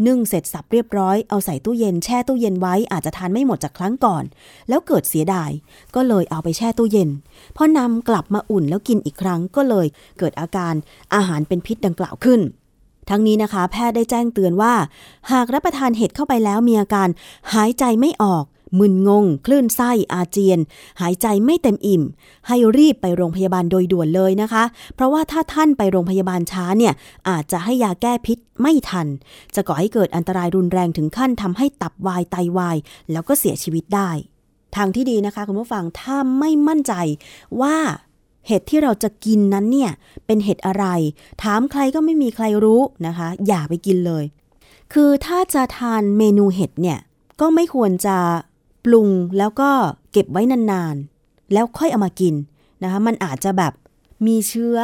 [0.07, 4.25] นึ่งเสร็จสับเรียบร้อยเอาใส่ตู้เย็นแช่ตู้เย็นไว้อาจจะทานไม่หมดจากครั้งก่อน
[4.69, 5.51] แล้วเกิดเสียดาย
[5.95, 7.11] ก็เลยเอาไปแช่ตู้เย็น
[7.57, 9.87] พอนำกลับมาอุ่นแล้วกินอีกครั้งก็เลย
[10.19, 10.75] เกิดอาการ
[11.15, 12.41] อาหารเป็นพิษดังกล่าวขึ้น
[13.11, 14.75] ทั้งนี้นะคะ แพทย์ได้แจ้งเตือนว่า
[15.33, 17.09] หากรับประทานเห็ดเข้าไปแล้วมีอาการ
[17.55, 18.45] หายใจไม่ออก
[18.79, 20.59] มึนงง คลื่นไส้อาเจียน
[21.01, 22.03] หายใจไม่เต็มอิ่ม
[22.49, 24.65] ให้รีบไปโรงพยาบาลโดยด่วนเลยนะคะ
[24.95, 26.93] เพราะว่าถ้าท่านไปโรงพยาบาลช้าเนี่ย
[27.29, 29.07] อาจจะให้ยาแก้พิษไม่ทัน
[29.55, 32.77] จะก่อให้เกิดอันตรายรุนแรงถึงขั้นทำให้ตับวายไตวาย
[33.13, 34.11] แล้วก็เสียชีวิตได้
[34.77, 36.95] ทางที่ดีนะคะคุณผู้ฟังถ้าไม่มั่นใจ
[37.61, 37.77] ว่า
[38.47, 39.93] เห็ดที่เราจะกินนั้นเนี่ย
[40.27, 40.87] เป็นเห็ดอะไร
[41.43, 44.25] ถามใครก็ไม่มีใครรู้นะคะ อย่าไปกินเลย
[44.93, 46.99] คือถ้าจะทานเมนูเห็ดเนี่ย
[47.41, 48.17] ก็ไม่ควรจะ
[48.85, 49.09] ปรุง
[49.39, 49.71] แล้วก็
[50.13, 52.35] เก็บไว้นานๆ แล้วค่อยเอามากิน
[52.83, 53.73] นะคะมันอาจจะแบบ
[54.27, 54.77] มีเชื้อ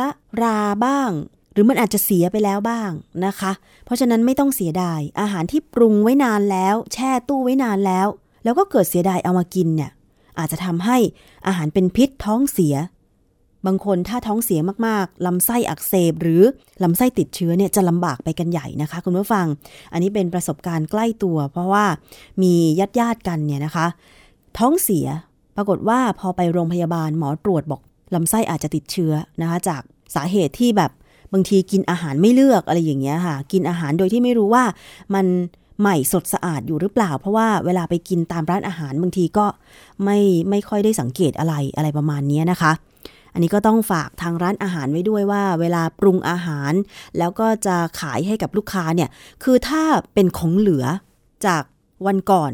[0.42, 1.10] ราบ้าง
[1.52, 2.90] หรือมันอาจจะเสียไปแล้วบ้าง
[3.26, 3.52] นะคะ
[3.84, 8.06] เพราะฉะนั้นไม่ต้องเสียดาย อาหารที่ปรุงไว้นานแล้ว แช่ตู้ไว้นานแล้ว
[8.44, 9.90] แล้วก็เกิดเสียดายเอามากินเนี่ย
[10.38, 10.98] อาจจะทำให้
[11.46, 12.74] อาหารเป็นพิษท้องเสีย
[13.66, 16.42] บางคนถ้าท้องเสียมากๆลำไส้อักเสบ หรือ
[16.82, 19.46] ลำไส้ติดเชื้อเนี่ยจะลำบากไปกันใหญ่นะคะ คุณผู้ฟัง
[19.92, 21.84] อันนี้เป็นประสบการณ์ใกล้ตัว เพราะว่า
[22.42, 23.86] มีญาติญาติกันเนี่ยนะคะ
[24.58, 25.06] ท้องเสีย
[25.56, 27.80] ปรากฏว่าพอไปโรงพยาบาลหมอตรวจบอก
[28.14, 29.82] ลำไส้อาจจะติดเชื้อนะคะ จาก
[30.14, 30.90] สาเหตุที่แบบ
[31.32, 34.64] บางทีกินอาหารไม่เลือกอะไรอย่างเงี้ยค่ะ กินอาหารโดยที่ไม่รู้ว่า
[35.14, 35.26] มัน
[35.80, 39.46] ใหม่สดสะอาดอยู่หรือเปล่า เพราะว่าเวลาไปกินตามร้านอาหารบางทีก็
[40.04, 40.18] ไม่
[40.50, 42.72] ไม่ค่อยได้สังเกตอะไรอะไรประมาณนี้นะคะ
[43.34, 46.72] อันนี้ก็ต้องฝากทางร้านอาหารไว้ด้วยว่า เวลาปรุงอาหาร
[47.18, 49.08] แล้วก็จะขายให้กับลูกค้าเนี่ย
[49.42, 49.82] คือถ้า
[50.14, 50.84] เป็นของเหลือ
[51.46, 51.62] จาก
[52.06, 52.52] วันก่อน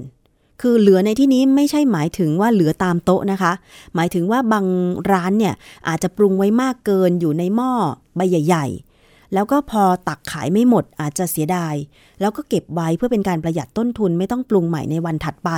[0.61, 3.53] คือเหลือในที่นี้ไม่ใช่หมายถึงว่าเหลือตามโต๊ะนะคะ
[3.95, 4.67] หมายถึงว่าบาง
[5.13, 5.55] ร้านเนี่ย
[5.89, 7.73] อาจจะปรุงไว้มากเกินอยู่ในหม้อ
[8.17, 8.67] ใบใหญ่
[9.01, 11.75] ๆแล้วก็พอตักขายไม่หมดอาจจะเสียดาย
[12.21, 15.51] แล้วก็เก็บไว้เพื่อเป็นการประหยัดต้นทุนไม่ต้องปรุงใหม่ในวันถัดไป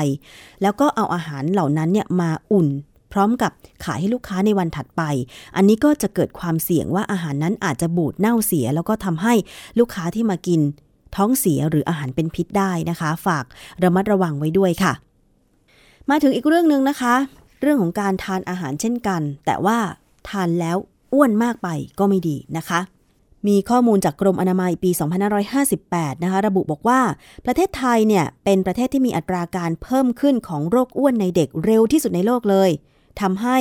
[0.62, 2.68] แล้วก็เอาอาหารเหล่านั้นเนี่ยมาอุ่น
[3.13, 3.51] พร้อมกับ
[3.85, 5.03] ขายให้ลูกค้าในวันถัดไป
[5.57, 9.35] อันนี้ก็จะเกิดความเสี่ยงว่าอาหารนั้นอาจจะบูดเน่าเสีย แล้วก็ทำให้
[9.79, 10.61] ลูกค้าที่มากิน
[11.17, 13.45] ท้องเสียหรืออาหารเป็นพิษได้นะคะ ฝาก
[13.83, 14.93] ระมัดระวังไว้ด้วยค่ะ
[16.11, 17.15] มาถึงอีกเรื่องหนึ่งนะคะ
[17.61, 19.79] เรื่องของการทานอาหารเช่นกัน แต่ว่า
[20.29, 20.77] ทานแล้ว
[21.15, 22.81] อ้วนมากไปก็ไม่ดีนะคะ
[23.49, 24.91] มีข้อมูลจากกรมอนามัยปี
[25.57, 27.01] 2558 นะคะ ระบุบอกว่า
[27.47, 32.71] ประเทศไทยเนี่ย เป็นประเทศที่มีอัตราการเพิ่มขึ้นของโรคอ้วนในเด็กเร็วที่สุดในโลกเลย
[33.21, 33.59] ทำให้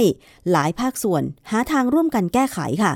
[0.51, 2.93] หลายภาคส่วนหาทางร่วมกันแก้ไขค่ะ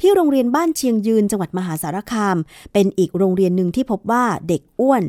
[0.00, 2.36] ที่โรงเรียนบ้านเชียงยืนจังหวัดมหาสารคาม
[2.72, 5.04] เป็นอีกโรงเรียนหนึ่งที่พบว่าเด็กอ้วน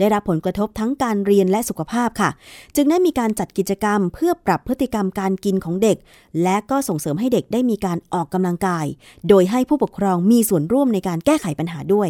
[0.00, 2.30] ได้รับผลกระทบทั้งการเรียนและสุขภาพค่ะ
[2.76, 5.96] จึงได้มีการจัดกิจกรรม เพื่อปรับพฤติกรรมการกินของเด็ก
[6.42, 8.86] และก็ส่งเสริมให้เด็กได้มีการออกกำลังกาย
[9.28, 12.08] โดยให้ผู้ปกครองมีส่วนร่วมในการแก้ไขปัญหาด้วย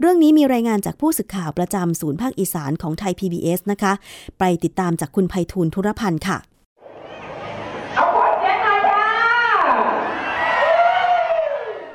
[0.00, 3.92] เรื่องนี้มีรายงานจากผู้สื่อข่าวประจำศูนย์ภาคอีสานของไทย PBS นะคะ
[4.38, 6.38] ไปติดตามจากคุณไพฑูรย์ธุรพันธ์ค่ะ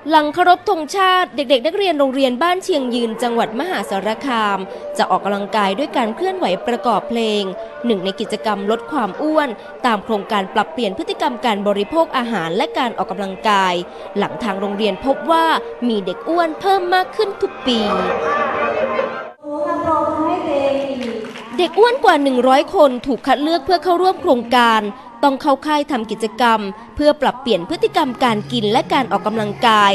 [0.10, 4.60] หลังเคารพธงชาติเด็กๆ นักเรียนโรงเรียนบ้านเชียงยืนจังหวัดมหาสารคาม
[4.98, 7.44] จะออกกำลังกายด้วยการเคลื่อนไหวประกอบเพลง
[7.86, 9.50] หนึ่งในกิจกรรมลดความอ้วน
[9.86, 13.74] ตามโครงการปรับเปลี่ยนพฤติกรรมการบริโภคอาหารและการออกกำลังกาย
[14.18, 15.46] หลังทางโรงเรียนพบว่า
[15.88, 17.80] มีเด็กอ้วนเพิ่มมากขึ้นทุกปี
[21.58, 24.82] เด็กอ้วนกว่า 100 คนถูกคัดเลือกเพื่อเข้าร่วมโครงการ
[25.24, 26.60] ต้องเข้าค่ายทำกิจกรรม
[26.96, 29.94] เพื่อปรับเปลี่ยนพฤติกรรมการกินและการออกกำลังกาย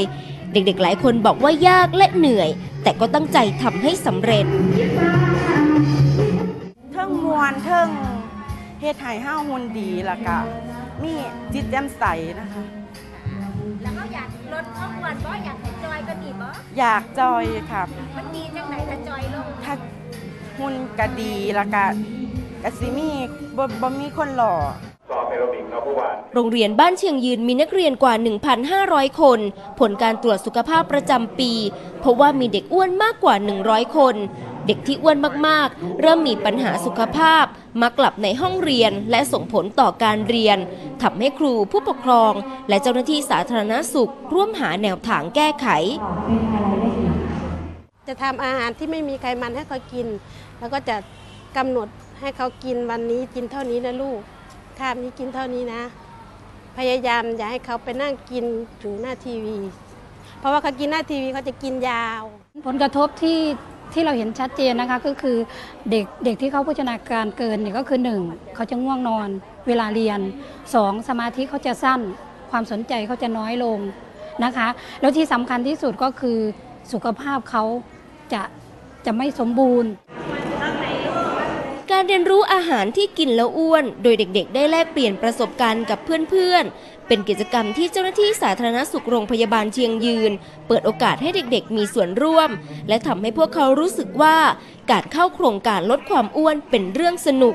[0.52, 2.50] เด็กๆหลายคนบอกว่ายากและเหนื่อย
[2.82, 4.46] แต่ก็ตั้งใจทำให้สำเร็จ
[6.92, 7.88] เทิงมวนเทิง
[8.80, 10.36] เฮ็ดให้ห้าหุ่นดีแล้วก็
[11.02, 11.12] มี
[11.54, 12.04] จิตแจ่มใส
[12.40, 12.62] นะคะ
[13.82, 16.48] แล้วก็อยากลดความอ้วนบ่อยากให้จอยก็ดีบ่
[16.78, 19.74] อยากจอยครับมันดีจังไหนถ้าจอยลงถ้า
[20.58, 21.82] หุ่นก็ดีแล้วก็
[22.62, 23.08] ก็สิมี
[23.56, 24.54] บ่บ่มีคนหล่อ
[26.34, 28.14] โรงเรียนบ้านเชียงยืนมีนักเรียนกว่า
[28.66, 29.38] 1,500 คน
[29.80, 31.52] ผลการตรวจสุขภาพประจำปี
[32.04, 33.34] พบว่ามีเด็กอ้วนมากกว่า
[33.64, 34.14] 100 คน
[34.66, 35.16] เด็กที่อ้วน
[35.48, 37.44] มากๆ เริ่มมีปัญหาสุขภาพ
[37.82, 40.58] มักกลับในห้องเรียนและส่งผลต่อการเรียน
[41.02, 42.32] ทำให้ครูผู้ปกครอง
[42.68, 45.68] และเจ้าหน้าที่สาธารณสุข ร่วมหาแนวทางแก้ไข
[48.08, 50.06] จะทำอาหารที่ไม่มีไขมันให้เขากิน
[50.58, 50.96] แล้วก็จะ
[51.56, 51.88] กำหนด
[52.20, 54.20] ให้เขากินวันนี้กินเท่านี้นะลูก
[54.78, 55.82] คาบนี้กินเท่านี้นะ
[56.78, 58.44] พยายามอย่าให้เขาไปนั่งกิน
[58.78, 59.58] อยู่หน้าทีวี
[60.38, 62.22] เพราะว่าเขากินหน้าทีวีเขาจะกินยาว
[62.66, 63.40] ผลกระทบที่
[63.92, 65.36] ที่เราเห็นชัดเจนนะคะก็คือ
[65.90, 68.20] เด็กเด็กที่เขาโภชนาการเกินเนี่ยก็คือหนึ่ง
[68.54, 69.28] เขาจะง่วงนอน
[69.66, 70.20] เวลาเรียน
[70.74, 72.00] สองสมาธิเขาจะสั้น
[72.50, 73.78] ความสนใจเขาจะน้อยลง
[74.44, 74.68] นะคะ
[75.00, 76.38] แล้วที่สำคัญที่สุดก็คือ
[76.92, 77.64] สุขภาพเขา
[78.32, 78.42] จะ
[79.06, 79.90] จะไม่สมบูรณ์
[81.92, 90.32] การเรียนรู้อาหารที่กินแล้วอ้วน โดยเด็กๆ ได้แลกเปลี่ยนประสบการณ์กับเพื่อนๆ เป็นกิจกรรมที่เจ้าหน้าที่สาธารณสุขโรงพยาบาลเชียงยืน
[90.68, 92.50] เปิดโอกาสให้เด็กๆ มีส่วนร่วม
[92.88, 94.36] และทำให้พวกเขารู้สึกว่า
[94.90, 97.54] การเข้าโครงการลดความอ้วนเป็นเรื่องสนุก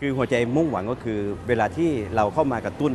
[0.00, 2.92] คือหัวใจมุ่งหวังก็คือ เวลาที่เราเข้ามากระตุ้น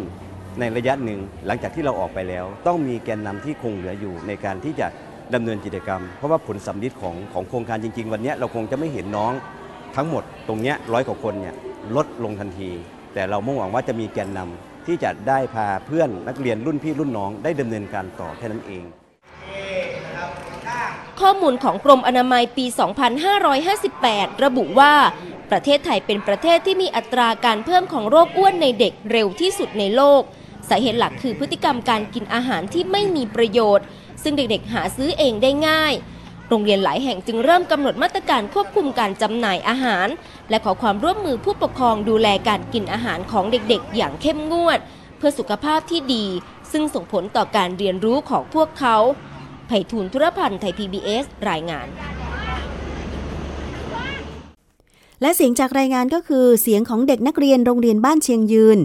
[0.60, 4.88] ในระยะหนึ่งหลังจากที่เราออกไปแล้ว ต้องมีแกนนำที่คงเหลืออยู่ในการที่จะ
[5.34, 9.34] ดำเนินกิจกรรม เพราะว่าผลสำลิดของของโครงการจริง ๆ วันนี้เราคงจะไม่เห็นน้อง
[9.98, 11.56] ทั้งหมดตรงนี้ร้อยกว่าคนเนี่ย
[11.95, 12.72] ลดลงทันที
[13.14, 18.84] แต่เรามุ่งหวังว่าจะมีแกนนำที่จะได้พาเพื่อนนักเรียนรุ่นพี่รุ่นน้องได้ดำเนินการต่อแค่นั้นเอง
[21.22, 22.66] ข้อมูลของกรมอนามัยปี
[23.56, 24.93] 2558 ระบุว่า
[25.52, 30.22] ประเทศไทยเป็นประเทศที่มีอัตราการเพิ่มของโรคอ้วนในเด็กเร็วที่สุดในโลก
[30.70, 33.86] สาเหตุหลักคือพฤติกรรมการกินอาหารที่ไม่มีประโยชน์
[34.24, 35.93] ซึ่งเด็กๆหาซื้อเองได้ง่าย
[36.50, 40.08] โรงเรียนหลายแห่งจึงเริ่มกำหนดมาตรการควบคุมการจำหน่ายอาหาร
[40.50, 44.80] และขอความร่วมมือผู้ปกครองดูแลการกินอาหารของเด็กๆ อย่างเข้มงวด
[45.18, 46.26] เพื่อสุขภาพที่ดี
[46.72, 48.98] ซึ่งส่งผลต่อการเรียนรู้ของพวกเขา
[49.68, 51.88] ไผ่ทูลธุรพันธ์ไทย PBS รายงาน
[55.22, 58.78] และเสียงจากรายงานก็คือเสียงของเด็กนักเรียนโรงเรียนบ้านเชียงยืน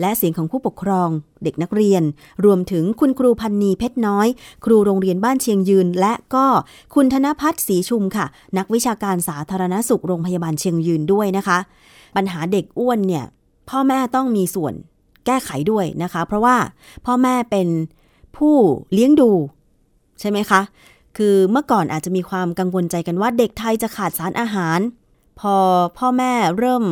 [0.00, 1.08] และเสียงของผู้ปกครอง
[1.44, 2.02] เด็กนักเรียน
[2.44, 4.28] รวมถึงคุณครูพันนีเพชรน้อย
[4.64, 6.46] ครูโรงเรียนบ้านเชียงยืน และก็
[6.94, 8.26] คุณธนพัฒน์ศรีชุมค่ะ
[8.58, 11.58] นักวิชาการสาธารณสุขโรงพยาบาลเชียงยืนด้วยนะคะ
[12.16, 13.24] ปัญหาเด็กอ้วนเนี่ย
[13.70, 14.74] พ่อแม่ต้องมีส่วน
[15.26, 16.56] แก้ไขด้วยนะคะ เพราะว่า
[17.06, 17.68] พ่อแม่เป็น
[18.36, 18.56] ผู้
[18.92, 19.30] เลี้ยงดู
[20.20, 20.60] ใช่ไหมคะ
[21.16, 24.78] คือเมื่อก่อนอาจจะมีความกังวลใจกันว่าเด็กไทยจะขาดสารอาหาร
[25.40, 25.56] พอ
[25.98, 26.84] พ่อแม่เริ่ม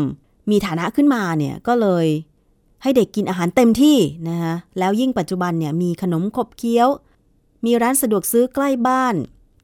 [0.50, 2.06] มีฐานะขึ้นมาเนี่ยก็เลย
[2.82, 3.96] ให้เด็กกินอาหารเต็มที่
[4.28, 6.88] นะคะแล้วยิ่งปัจจุบันเนี่ยมีขนมขบเคี้ยว
[7.64, 9.14] มีร้านสะดวกซื้อใกล้บ้าน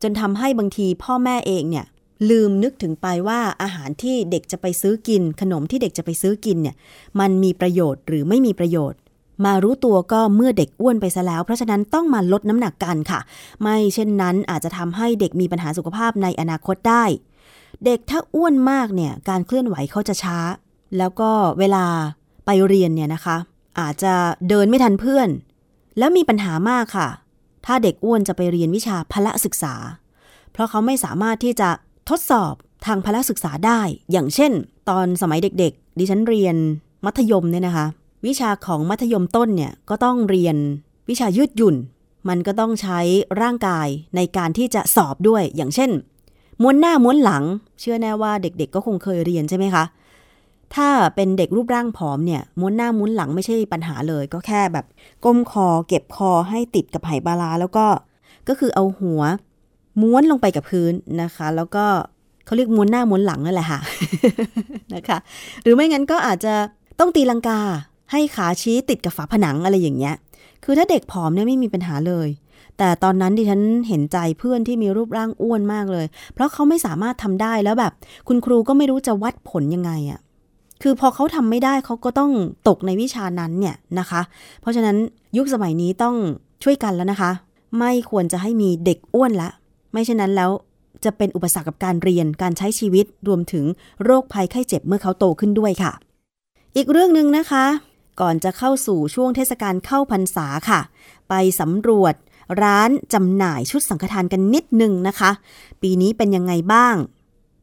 [0.03, 1.87] จนทำให้บางทีพ่อแม่เองเนี่ย
[2.31, 6.77] ลืมนึกถึงไปว่าอาหารที่เด็กจะไปซื้อกิน ขนมที่เด็กจะไปซื้อกินเนี่ย
[7.21, 8.99] มันมีประโยชน์หรือไม่มีประโยชน์
[9.45, 13.21] มารู้ตัวก็เมื่อเด็กอ้วนไปซะแล้ว เพราะฉะนั้นต้องมาลดน้ำหนักกันค่ะ
[13.63, 17.05] ไม่เช่นนั้นอาจจะทำให้เด็กมีปัญหาสุขภาพในอนาคตได้
[17.85, 20.39] เด็กถ้าอ้วนมากเนี่ยการเคลื่อนไหวเขาจะช้า
[20.99, 21.85] แล้วก็เวลา
[22.47, 23.37] ไปเรียนเนี่ยนะคะ
[23.81, 24.15] อาจจะ
[24.49, 25.29] เดินไม่ทันเพื่อน
[25.99, 27.09] แล้วมีปัญหามากค่ะ
[27.67, 29.75] ถ้าเด็กอ้วนจะไปเรียนวิชาพละศึกษา
[30.53, 31.71] เพราะเขาไม่สามารถที่จะ
[32.11, 32.55] ทดสอบ
[32.87, 33.81] ทางพละศึกษาได้
[34.13, 34.53] อย่างเช่น
[34.89, 36.57] ตอนสมัยเด็กๆ ดิฉันเรียน
[37.05, 37.87] มัธยมเนี่ยนะคะ
[38.27, 40.57] วิชาของมัธยมต้นเนี่ยก็ต้องเรียน
[41.09, 41.77] วิชายืดหยุ่น
[42.29, 42.99] มันก็ต้องใช้
[43.41, 45.91] ร่างกายในการที่จะสอบด้วย อย่างเช่น
[46.63, 47.43] ม้วนหน้าม้วนหลัง
[47.81, 49.85] เชื่อแน่ว่าเด็กๆ ก็คงเคยเรียนใช่ไหมคะ
[50.75, 54.87] ถ้าเป็นเด็กรูปร่างผอมเนี่ย ม้วนหน้าม้วนหลังไม่ใช่ปัญหาเลย ก็แค่แบบ
[55.25, 57.87] ก้มคอ เก็บคอให้ติดกับไหปลาร้าแล้วก็
[58.49, 59.23] ก็คือเอาหัว
[60.03, 60.93] ม้วนลงไปกับพื้น
[61.23, 61.85] นะคะ แล้วก็
[62.45, 63.81] เขาเรียกม้วนหน้าม้วนหลังนั่นแหละค่ะ
[64.95, 65.19] นะคะ
[65.63, 66.55] หรือไม่งั้นก็อาจจะ
[66.99, 67.61] ต้องตีลังกา
[68.13, 70.15] ให้ขาชี้ติดกับฝาผนังอะไรอย่างเงี้ย
[70.65, 72.29] คือถ้าเด็กผอมเนี่ยไม่มีปัญหาเลย
[72.79, 77.93] แต่ตอนนั้นดิฉันเห็นใจเพื่อนที่มีรูปร่างอ้วนมากเลย เพราะเขาไม่สามารถทำได้แล้วแบบ
[78.29, 80.21] คุณครูก็ไม่รู้จะวัดผลยังไงอะ่ะ
[80.83, 82.33] คือพอเขาทำไม่ได้เขาก็ต้อง
[82.69, 84.21] ตกในวิชานั้นเนี่ยนะคะ
[84.61, 84.97] เพราะฉะนั้น
[85.37, 86.15] ยุคสมัยนี้ต้อง
[86.63, 87.31] ช่วยกันแล้วนะคะ
[87.79, 89.51] ไม่ควรจะให้มีเด็กอ้วนละ
[89.93, 90.51] ไม่เช่นนั้นแล้ว
[91.05, 93.65] จะเป็นอุปสรรคกับการเรียนการใช้ชีวิตรวมถึง
[94.05, 95.93] โรคภัยไข้เจ็บเมื่อเขาโตขึ้นด้วยค่ะ
[96.77, 97.65] อีกเรื่องหนึ่งนะคะ
[98.21, 100.81] ก่อนจะเข้าสู่ช่วงเทศกาลเข้าพรรษาค่ะ
[101.29, 102.15] ไปสำรวจ
[102.63, 105.31] ร้านจำหน่ายชุดสังฆทานกันนิดหนึ่งนะคะ
[105.83, 106.97] ปีนี้เป็นยังไงบ้าง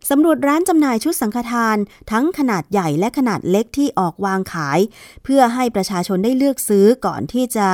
[0.09, 1.77] สำรวจร้านจำหน่ายชุดสังฆทาน
[2.11, 4.79] ทั้งขนาดใหญ่และขนาดเล็กที่ออกวางขาย
[5.23, 7.67] เพื่อให้ประชาชนได้เลือกซื้อก่อนที่จะ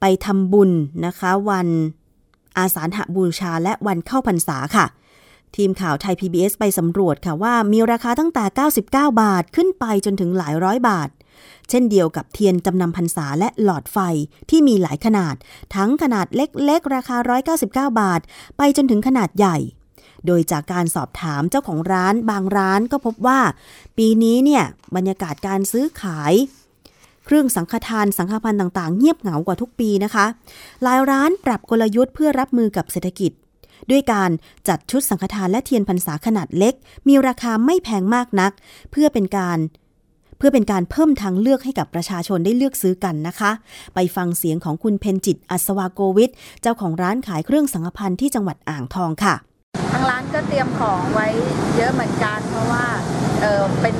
[0.00, 0.70] ไปทำบุญ
[1.06, 1.68] นะคะ วัน
[2.58, 4.86] อาสาฬหบูชาและวันเข้าพรรษาค่ะ
[5.56, 8.44] ทีมข่าวไทย PBS ไปสำรวจค่ะว่ามีราคาตั้งแต่
[8.82, 11.08] 99 บาทขึ้นไปจนถึงหลายร้อยบาท
[11.68, 13.98] เช่นเดียวกับเทียนจำนำพรรษาและหลอดไฟ
[14.50, 15.34] ที่มีหลายขนาด
[15.74, 17.16] ทั้งขนาดเล็กๆ ราคา
[17.56, 18.20] 199 บาท
[18.56, 19.56] ไปจนถึงขนาดใหญ่
[20.26, 23.40] โดยจากการสอบถามเจ้าของร้านบางร้านก็พบว่า
[23.98, 24.64] ปีนี้เนี่ย
[24.96, 26.34] บรรยากาศการซื้อขาย
[27.24, 30.26] เครื่องสังฆทานสังฆพันธ์ต่างๆ เงียบเหงากว่าทุกปีนะคะ
[30.82, 33.32] หลายร้านปรับกลยุทธ์เพื่อรับมือกับเศรษฐกิจ
[33.90, 34.30] ด้วยการ
[34.68, 36.74] จัดชุดสังฆทานและเทียนพรรษาขนาดเล็ก
[37.08, 38.52] มีราคาไม่แพงมากนัก
[38.90, 39.58] เพื่อเป็นการ
[40.38, 43.50] เพื่อเป็นการเพิ่มทางเลือกให้กับประชาชนได้เลือกซื้อกันนะคะ
[43.94, 46.30] ไปฟังเสียงของคุณเพนจิตอัศวาโกวิท
[46.62, 49.34] เจ้าของร้านขายเครื่องสังฆพันธ์ที่จังหวัดอ่างทองค่ะ
[49.92, 51.26] ทางร้านก็เตรียมของไว้
[51.76, 52.86] เยอะเหมือนกัน เพราะว่า
[53.40, 53.96] เออเป็น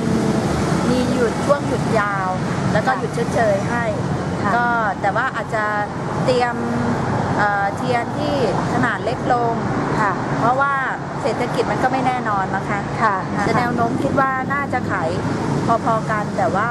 [0.89, 2.27] มีหยุดช่วงหยุดยาว
[2.73, 3.83] แล้วก็หยุดเฉยๆให้
[4.55, 4.65] ก็
[5.01, 5.63] แต่ว่าอาจจะ
[6.23, 6.55] เตรียม
[7.37, 8.33] เอ่อเทียนที่
[8.73, 9.53] ขนาดเล็กลง
[9.99, 10.73] ค่ะ เพราะว่า
[11.21, 13.15] เศรษฐกิจมันก็ไม่แน่นอนนะคะค่ะ
[13.47, 15.09] จะแนวโน้มคิดว่าน่าจะขาย
[15.85, 16.69] พอๆกันแต่ว่า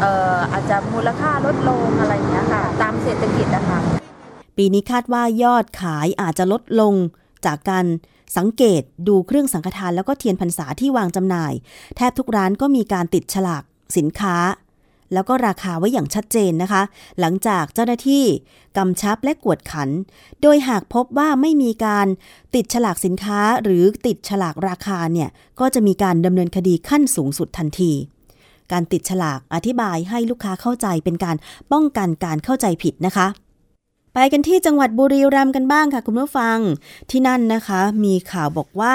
[0.00, 3.78] เอ่ออาจจะมูลค่าลดลงอะไรอย่างเงี้ยค่ะ ตามเศรษฐกิจนะคะ
[4.56, 6.94] ปีนี้คาดว่ายอดขายอาจจะลดลง
[7.46, 7.86] จากการ
[8.36, 11.52] สังเกตดูเครื่องสังฆทานแล้วก็เทียนพรรษาที่วางจำหน่าย
[11.96, 13.62] แทบทุกร้านก็มีการติดฉลาก
[13.96, 14.36] สินค้า
[15.12, 16.82] แล้วก็ราคาไว้อย่างชัดเจนนะคะ
[17.20, 18.24] หลังจากเจ้าหน้าที่
[18.76, 19.88] กำชับและกวดขัน
[20.42, 22.06] โดยหากพบว่าไม่มีการ
[22.54, 25.28] ติดฉลากสินค้าหรือติดฉลากราคาเนี่ย
[25.60, 27.92] ก็จะมีการดำเนินคดีขั้นสูงสุดทันที
[28.72, 31.36] การติดฉลากอธิบายให้ลูกค้าเข้าใจเป็นการ
[31.72, 33.26] ป้องกันการเข้าใจผิดนะคะ
[34.18, 36.58] ไปกันที่จังหวัดบุรีรัมย์กันบ้างค่ะ คุณผู้ฟัง
[37.10, 38.94] ที่นั่นนะคะ มีข่าวบอกว่า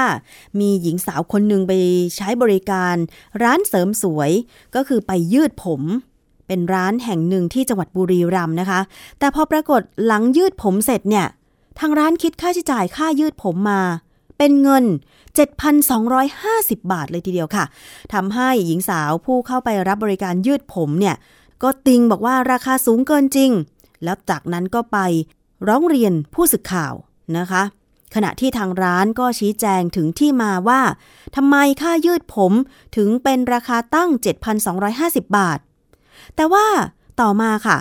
[0.59, 1.74] มีหญิงสาวคนหนึ่งไป
[2.15, 2.95] ใช้บริการ
[3.43, 4.32] ร้านเสริมสวย
[4.76, 5.82] ก็คือไปยืดผม
[6.47, 8.80] เป็นร้านแห่งหนึ่งที่จังหวัดบุรีรัมย์นะคะ
[9.19, 11.28] แต่พอปรากฏหลังยืดผมเสร็จเนี่ย
[11.80, 13.82] ทางร้านคิดค่าใช้จ่ายค่ายืดผมมา
[14.38, 14.86] เป็นเงิน
[16.07, 17.65] 7,250 บาทเลยทีเดียวค่ะ
[18.13, 21.15] ทำให้หญิงสาวผู้เข้าไปรับบริการยืดผมเนี่ย
[21.63, 23.51] ก็ติงบอกว่าราคาสูงเกินจริง
[24.04, 24.97] แล้วจากนั้นก็ไป
[25.68, 26.93] ร้องเรียนผู้สื่อข่าว
[27.38, 27.64] นะคะ
[28.16, 30.82] ขณะที่ทางร้านก็ชี้แจงถึงที่มาว่า
[31.36, 32.54] ทำไมค่ายืดผม
[32.95, 34.10] ถึงเป็นราคาตั้ง
[34.74, 35.60] 7,250 บาท
[36.36, 36.66] แต่ว่า
[37.22, 37.78] ต่อมาค่ะ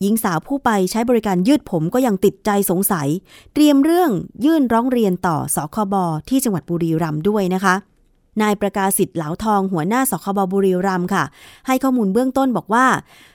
[0.00, 3.08] หญิงสาวผู้ไปใช้บริการยืดผมก็ยังติดใจสงสัย
[3.54, 4.10] เตรียมเรื่อง
[4.44, 5.94] ยื่นร้องเรียนต่อสคบ
[6.28, 7.74] ที่จังหวัดบุรีรัมย์ด้วยนะคะ
[8.42, 11.24] นายประกาศสิทธิ์เหลาทองหัวหน้าสคบบุรีรัมย์ค่ะ
[11.66, 12.86] ให้ข้อมูลเบื้องต้นบอกว่า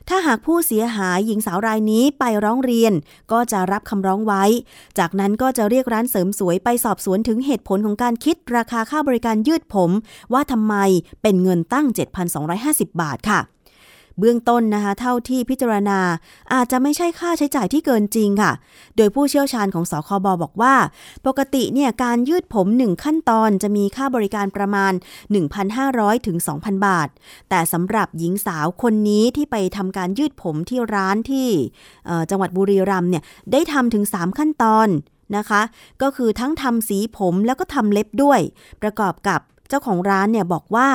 [0.09, 2.93] ถ้าหากผู้เสียหายหญิงสาวรายนี้ไปร้องเรียน
[3.31, 4.43] ก็จะรับคำร้องไว้
[4.99, 9.91] จากนั้นก็จะเรียกร้านเสริมสวยไปสอบสวนถึงเหตุผลของการคิดราคาค่าบริการยืดผม
[10.33, 10.75] ว่าทำไม
[11.21, 11.85] เป็นเงินตั้ง
[12.43, 13.39] 7,250 บาทค่ะ
[14.19, 15.99] เบื้องต้นนะคะเท่าที่พิจารณา
[16.53, 18.51] อาจจะไม่ใช่ค่าใช้จ่ายที่เกินจริงค่ะ
[18.97, 20.75] โดยผู้เชี่ยวชาญของสคบบอกว่า
[21.27, 24.93] ปกติเนี่ยการยืดผม 1 ขั้นตอนจะมีค่าบริการประมาณ
[25.59, 27.07] 1,500 ถึง 2,000 บาท
[27.49, 31.47] แต่สำหรับหญิงสาวคนนี้ที่ไปทำการยืดผมที่ร้านที่
[32.29, 34.89] จังหวัดบุรีรัมย์เนี่ยได้ทำถึง 3 ขั้นตอน
[35.37, 35.61] นะคะ
[36.01, 38.39] ก็คือทั้งทำสีผมแล้วก็ทำเล็บด้วย
[38.81, 39.39] ประกอบกับ
[39.69, 40.89] เจ้าของร้านเนี่ยบอกว่า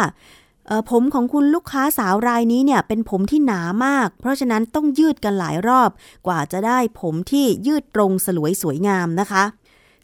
[0.91, 5.91] ผมของคุณลูกค้าสาวรายนี้เนี่ยเป็นผมที่หนามาก เพราะฉะนั้นต้องยืดกันหลายรอบ
[6.27, 9.45] กว่าจะได้ผมที่ยืดตรงสลวยสวยงามนะคะ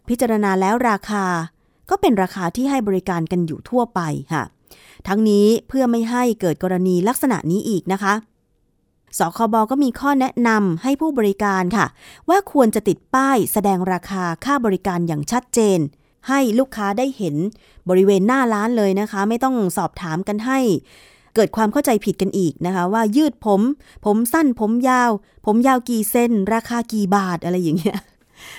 [0.08, 1.24] พิจารณาแล้วราคา
[1.90, 4.00] ก็เป็นราคาที่ให้บริการกันอยู่ทั่วไป
[4.32, 4.42] ค่ะ
[5.08, 8.14] ทั้งนี้เพื่อไม่ให้เกิดกรณีลักษณะนี้อีกนะคะ
[9.18, 11.86] สคบก็มีข้อแนะนำให้ผู้บริการค่ะ
[12.28, 15.78] ว่าควรจะติดป้ายแสดงราคาค่าบริการอย่างชัดเจน
[16.28, 17.36] ให้ลูกค้าได้เห็น
[17.88, 20.58] บริเวณหน้าร้านเลยนะคะ ไม่ต้องสอบถามกันให้
[21.34, 23.60] เกิดความเข้าใจผิดกันอีกนะคะ ว่ายืดผม
[24.04, 25.10] ผมสั้นผมยาว
[25.46, 27.98] ผมยาวกี่เซนราคากี่บาทอะไรอย่างเงี้ย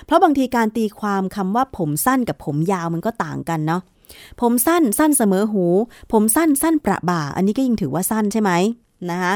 [0.05, 3.81] เพราะบางทีการตีความคำว่าผมสั้นกับผมยาวมันก็ต่างกันเนาะ
[4.41, 5.65] ผมสั้นสั้นเสมอหู
[6.11, 8.51] ผมสั้นสั้นประบ่า อันนี้ก็ยิ่งถือว่าสั้นใช่ไหม
[9.11, 9.33] นะคะ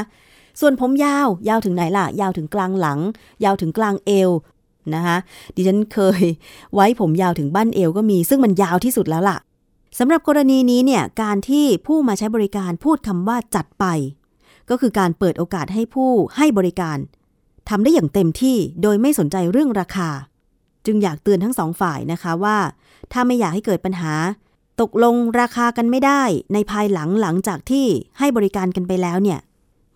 [0.60, 2.98] ส่วนผมยาว ยาวถึงไหนล่ะ ยาวถึงกลางหลัง
[3.44, 4.30] ยาวถึงกลางเอว
[4.94, 5.16] นะคะ
[5.54, 6.22] ดิฉันเคย
[6.74, 9.38] ไว้ผมยาวถึงบั้นเอวก็มี ซึ่งมันยาวที่สุดแล้วล่ะ
[9.98, 13.84] สำหรับกรณีนี้เนี่ยการที่ผู้มาใช้บริการพูดคำว่าจัดไป
[14.70, 16.98] ก็คือการเปิดโอกาสให้ผู้ให้บริการ
[17.68, 20.10] ทำได้อย่างเต็มที่โดยไม่สนใจเรื่องราคา
[20.86, 22.56] จึงอยากเตือนทั้งสองฝ่ายนะคะว่า
[23.12, 24.14] ถ้าไม่อยากให้เกิดปัญหา
[24.80, 26.22] ตกลงราคากันไม่ได้
[26.52, 27.86] ในภายหลังหลังจากที่
[28.18, 29.38] ให้บริการกันไปแล้วเนี่ย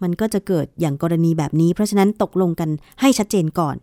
[0.03, 2.71] มันก็จะเกิดอย่างกรณีแบบนี้ เพราะฉะนั้นตกลงกัน
[3.01, 3.77] ให้ชัดเจนก่อน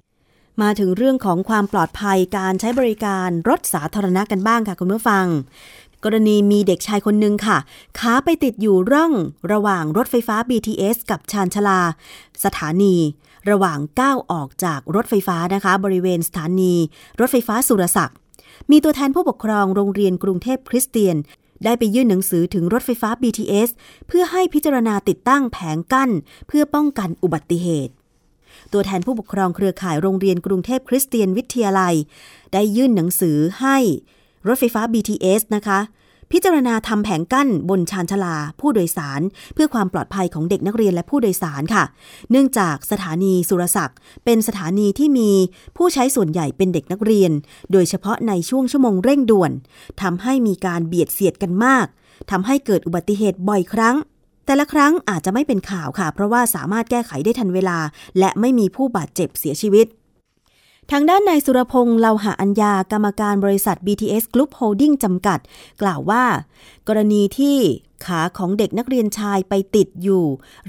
[0.61, 5.25] มาถึงเรื่องของความปลอดภัยการใช้บริการรถสาธารณะกันบ้างค่ะคุณผู้ฟัง
[6.03, 7.57] กรณีมีเด็กชายคนหนึ่งค่ะ
[7.99, 9.13] ขาไปติดอยู่ร่อง
[9.51, 11.81] ระหว่างรถไฟฟ้า BTS กับชานชาลา
[12.43, 12.95] สถานี
[13.49, 16.73] ระหว่างก้าวออกจากรถไฟฟ้านะคะ บริเวณสถานี
[17.19, 18.17] รถไฟฟ้าสุรศักดิ์
[18.71, 21.15] มีตัวแทนผู้ปกครองโรงเรียนกรุงเทพคริสเตียน
[21.63, 23.69] ได้ไปยื่นหนังสือถึงรถไฟฟ้า BTS
[24.07, 26.09] เพื่อให้พิจารณาติดตั้งแผงกั้น
[26.47, 27.93] เพื่อป้องกันอุบัติเหตุ
[28.73, 31.95] ตัวแทนผู้ปกครองเครือข่ายโรงเรียนกรุงเทพคริสเตียนวิทยาลัย
[32.53, 33.77] ได้ยื่นหนังสือให้
[34.47, 35.79] รถไฟฟ้า BTS นะคะ
[36.31, 39.21] พิจารณาทำแผงกั้นบนชานชาลาผู้โดยสาร
[39.53, 41.83] เพื่อความปลอดภัยของเด็กนักเรียนและผู้โดยสารค่ะ
[42.31, 45.31] เนื่องจากสถานีสุรศักดิ์เป็นสถานีที่มี
[45.77, 47.31] ผู้ใช้ส่วนใหญ่เป็นเด็กนักเรียน
[47.71, 49.51] โดยเฉพาะในช่วงชั่วโมงเร่งด่วน
[50.01, 51.85] ทำให้มีการเบียดเสียดกันมาก
[52.31, 53.95] ทำให้เกิดอุบัติเหตุบ่อยครั้ง
[54.47, 57.79] แต่ละครั้งอาจจะไม่เป็นข่าวค่ะ เพราะว่าสามารถแก้ไขได้ทันเวลา
[58.19, 59.87] และไม่มีผู้บาดเจ็บเสียชีวิต
[60.91, 65.39] ทางด้านนายสุรพงษ์เลาหะอัญญากรรมการบริษัท BTS Group Holding จำกัด
[65.81, 66.23] กล่าวว่า
[66.87, 67.57] กรณีที่
[68.05, 70.23] ขาของเด็กนักเรียนชายไปติดอยู่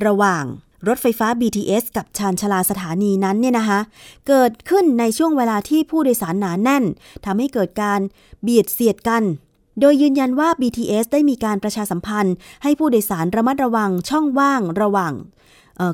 [0.06, 0.44] ระหว่าง
[0.88, 3.80] รถไฟฟ้า BTS กับชานชาลาสถานีนั้นเนี่ยนะคะ
[4.28, 6.84] เกิดขึ้นในช่วงเวลาที่ผู้โดยสารหนาแน่น
[7.24, 8.00] ทำให้เกิดการ
[8.42, 9.22] เบียดเสียดกัน
[9.80, 15.12] โดยยืนยันว่า BTS ได้มีการประชาสัมพันธ์ ให้ผู้โดยสารระมัดระวังช่องว่างระหว่าง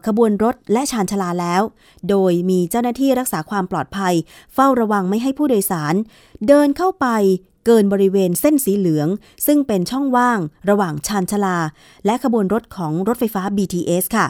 [0.07, 1.62] ขบวนรถและชานชาลาแล้ว
[2.09, 4.14] โดยมีเจ้าหน้าที่รักษาความปลอดภัย
[4.55, 5.95] เฝ้าระวังไม่ให้ผู้โดยสาร
[6.47, 7.07] เดินเข้าไป
[7.66, 9.09] เกินบริเวณเส้นสีเหลือง
[9.47, 11.59] ซึ่งเป็นช่องว่าง ระหว่างชานชาลา
[12.07, 14.26] และขบวนรถของรถไฟฟ้า BTS ค่ะ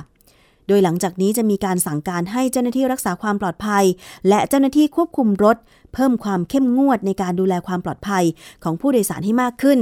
[0.69, 3.85] โดยหลังจากนี้จะมีการสั่งการให้เจ้าหน้าที่รักษาความปลอดภัย
[4.29, 5.57] และเจ้าหน้าที่ควบคุมรถ
[5.95, 8.25] เพิ่มความเข้มงวดในการดูแลความปลอดภัย
[8.63, 9.79] ของผู้โดยสารให้มากขึ้น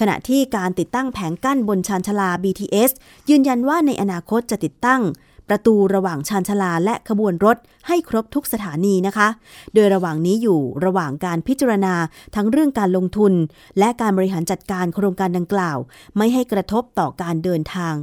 [0.00, 2.90] ขณะที่การติดตั้งแผงกั้นบนชานชาลา BTS
[3.30, 5.02] ยืนยันว่าในอนาคตจะติดตั้ง
[5.48, 7.56] ประตูระหว่างชานชาลาและขบวนรถ
[7.86, 9.28] ให้ครบทุกสถานีนะคะ
[9.74, 11.94] โดยระหว่างนี้อยู่ระหว่างการพิจารณา
[12.34, 13.32] ทั้งเรื่องการลงทุน
[13.78, 15.78] และการบริหารจัดการโครงการดังกล่าว
[16.16, 17.94] ไม่ให้กระทบต่อการเดินทาง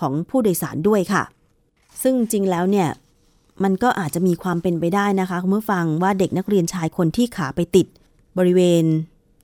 [0.00, 1.22] ของผู้โดยสารด้วยค่ะ
[2.02, 2.88] ซึ่งจริงแล้วเนี่ย
[3.62, 7.86] มันก็อาจจะมีความเป็นไปได้นะคะคุณผู้ฟังว่าเด็กนักเรียนชายคนที่ขาไปติด
[8.38, 8.84] บริเวณ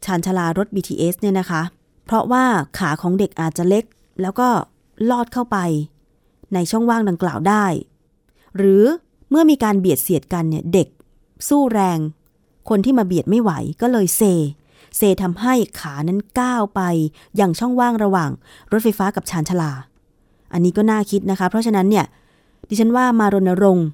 [0.05, 1.63] ชานชลารถ BTS เนี่ยนะคะ
[2.07, 2.45] เพราะว่า
[2.79, 3.85] ขาของเด็กอาจจะเล็ก
[4.23, 4.49] แล้วก็
[5.11, 5.59] ลอดเข้าไป
[6.55, 7.67] ในช่องว่างดังกล่าวได้
[8.57, 8.85] หรือ
[9.31, 10.89] เมื่อมีการเบียดเสียดกันเนี่ยเด็ก
[11.49, 11.99] สู้แรง
[12.69, 14.23] คนที่มาเบียดไม่ไหวก็เลยเซ
[14.97, 16.81] เซทำให้ขานั้นก้าวไป
[17.37, 18.31] อย่างช่องว่างระหว่าง
[18.73, 19.73] รถไฟฟ้ากับชานชลา
[20.53, 22.07] อันนี้ก็น่าคิดนะคะ เพราะฉะนั้นเนี่ย
[22.71, 23.87] ดิฉันว่ามารณรงค์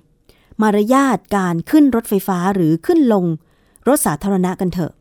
[0.63, 3.25] มารยาทการขึ้นรถไฟฟ้าหรือขึ้นลง
[3.89, 4.93] รถสาธารณะกันเถอะ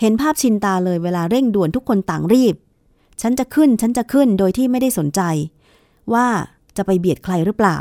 [0.00, 2.54] เห็นภาพชินตาเลยเวลาเร่งด่วนทุกคนต่างรีบ
[3.22, 5.20] ฉันจะขึ้นฉันจะขึ้นโดยที่ไม่ได้สนใจ
[6.12, 6.26] ว่า
[6.76, 7.78] จะไปเบียดใครหรือเปล่า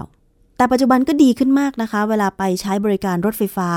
[0.58, 3.70] แต่ปัจจุบันก็ดีขึ้นมากนะคะ เวลาไปใช้บริการรถไฟฟ้า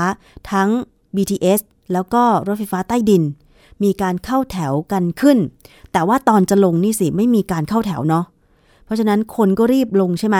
[0.51, 0.69] ทั้ง
[1.15, 1.61] BTS
[1.93, 3.23] แล้วก็รถไฟฟ้าใต้ดิน
[3.83, 5.37] มีการเข้าแถวกันขึ้น
[5.91, 8.25] แต่ว่าตอนจะลงนี่สิไม่มีการเข้าแถวเนาะ
[8.85, 10.37] เพราะฉะนั้นคนก็รีบลงใช่ไหม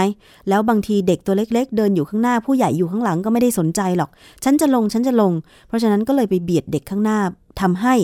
[0.49, 4.09] แล้วบางทีเด็กตัวเล็ก ๆ เดินอยู่ข้างหน้าผู้ใหญ่อยู่ข้างหลังก็ไม่ได้สนใจหรอก
[4.43, 5.31] ฉันจะลงฉันจะลง
[5.67, 7.19] เพราะฉะนั้นก็เลยไปเบียดเด็กข้างหน้า
[7.61, 7.95] ทำให้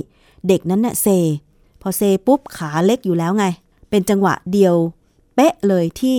[0.48, 1.08] เด็กนั้นเน่ยเซ
[1.82, 3.46] พอเซปุ๊บขาเล็กอยู่แล้วไง
[3.89, 4.76] เป็นจังหวะเดียว
[5.36, 6.18] เป๊ะเลยที่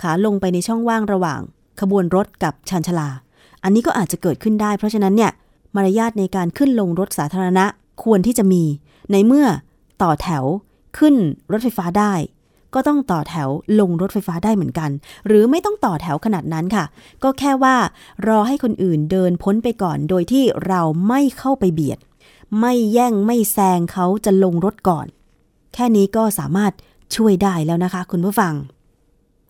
[0.00, 1.40] ขาลงไปในช่องว่างระหว่าง
[1.80, 3.08] ขบวนรถกับชานชลา
[3.62, 5.32] อันนี้ก็อาจจะเกิดขึ้นได้ เพราะฉะนั้นเนี่ย
[5.74, 7.64] มารยาทในการขึ้นลงรถสาธารณะ
[8.02, 8.62] ควรที่จะมี
[9.12, 9.46] ในเมื่อ
[10.02, 10.44] ต่อแถว
[10.98, 11.14] ขึ้น
[11.52, 12.12] รถไฟฟ้าได้
[12.74, 13.48] ก็ต้องต่อแถว
[13.80, 14.90] ลงรถไฟฟ้าได้เหมือนกัน
[15.26, 16.84] หรือไม่ต้องต่อแถวขนาดนั้นค่ะ
[17.22, 17.76] ก็แค่ว่า
[18.26, 21.98] รอให้คนอื่นเดินพ้นไปก่อน โดยที่เราไม่เข้าไปเบียด
[22.60, 25.06] ไม่แย่งไม่แซงเขาจะลงรถก่อน
[25.74, 26.72] แค่นี้ก็สามารถ
[27.14, 28.54] ช่วยได้แล้วนะคะ คุณผู้ฟัง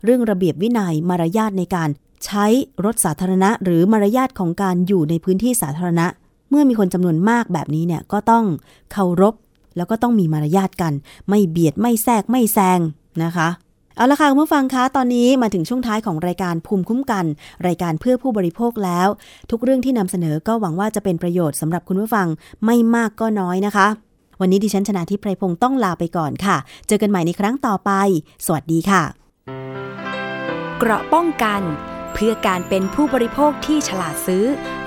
[0.04, 1.88] เรื่องระเบียบวินยัยมารยาทในการ
[2.24, 2.46] ใช้
[2.84, 6.06] รถสาธารณะ หรือมารยาทของการอยู่ในพื้นที่สาธารณะ
[6.50, 8.44] เมื่อมีคนจำนวนมากแบบนี้เนี่ยก็ต้อง
[8.92, 9.34] เคารพ
[9.76, 10.92] แล้วก็ต้องมีมารยาทกัน
[11.28, 12.80] ไม่เบียดไม่แทรกไม่แซง
[13.24, 13.48] นะคะ
[13.96, 17.24] เอาละค่ะคุณผู้ฟังคะ ตอนนี้มาถึงช่วงท้ายของรายการภูมิคุ้มกัน
[17.66, 19.08] รายการเพื่อผู้บริโภคแล้ว
[19.50, 22.26] ทุกเรื่องที่นำเสนอก็หวังว่าจะเป็นประโยชน์สำหรับคุณผู้ฟัง
[22.64, 23.86] ไม่มากก็น้อยนะคะ
[24.40, 26.56] วันนี้ดิฉันชนะทิพไพรพงศ์ต้องลาไปก่อนค่ะ
[26.88, 27.90] เจอกันใหม่ในครั้งต่อไป
[28.46, 29.02] สวัสดีค่ะ
[30.78, 31.60] เกราะป้องกัน
[32.14, 34.44] เพื่อการเป็นผู้บริโภคที่ฉลาดซื้อ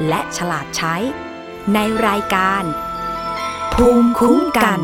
[0.07, 0.95] และฉลาดใช้
[1.73, 2.63] ในรายการ
[3.73, 4.79] ภูมิคุ้มกัน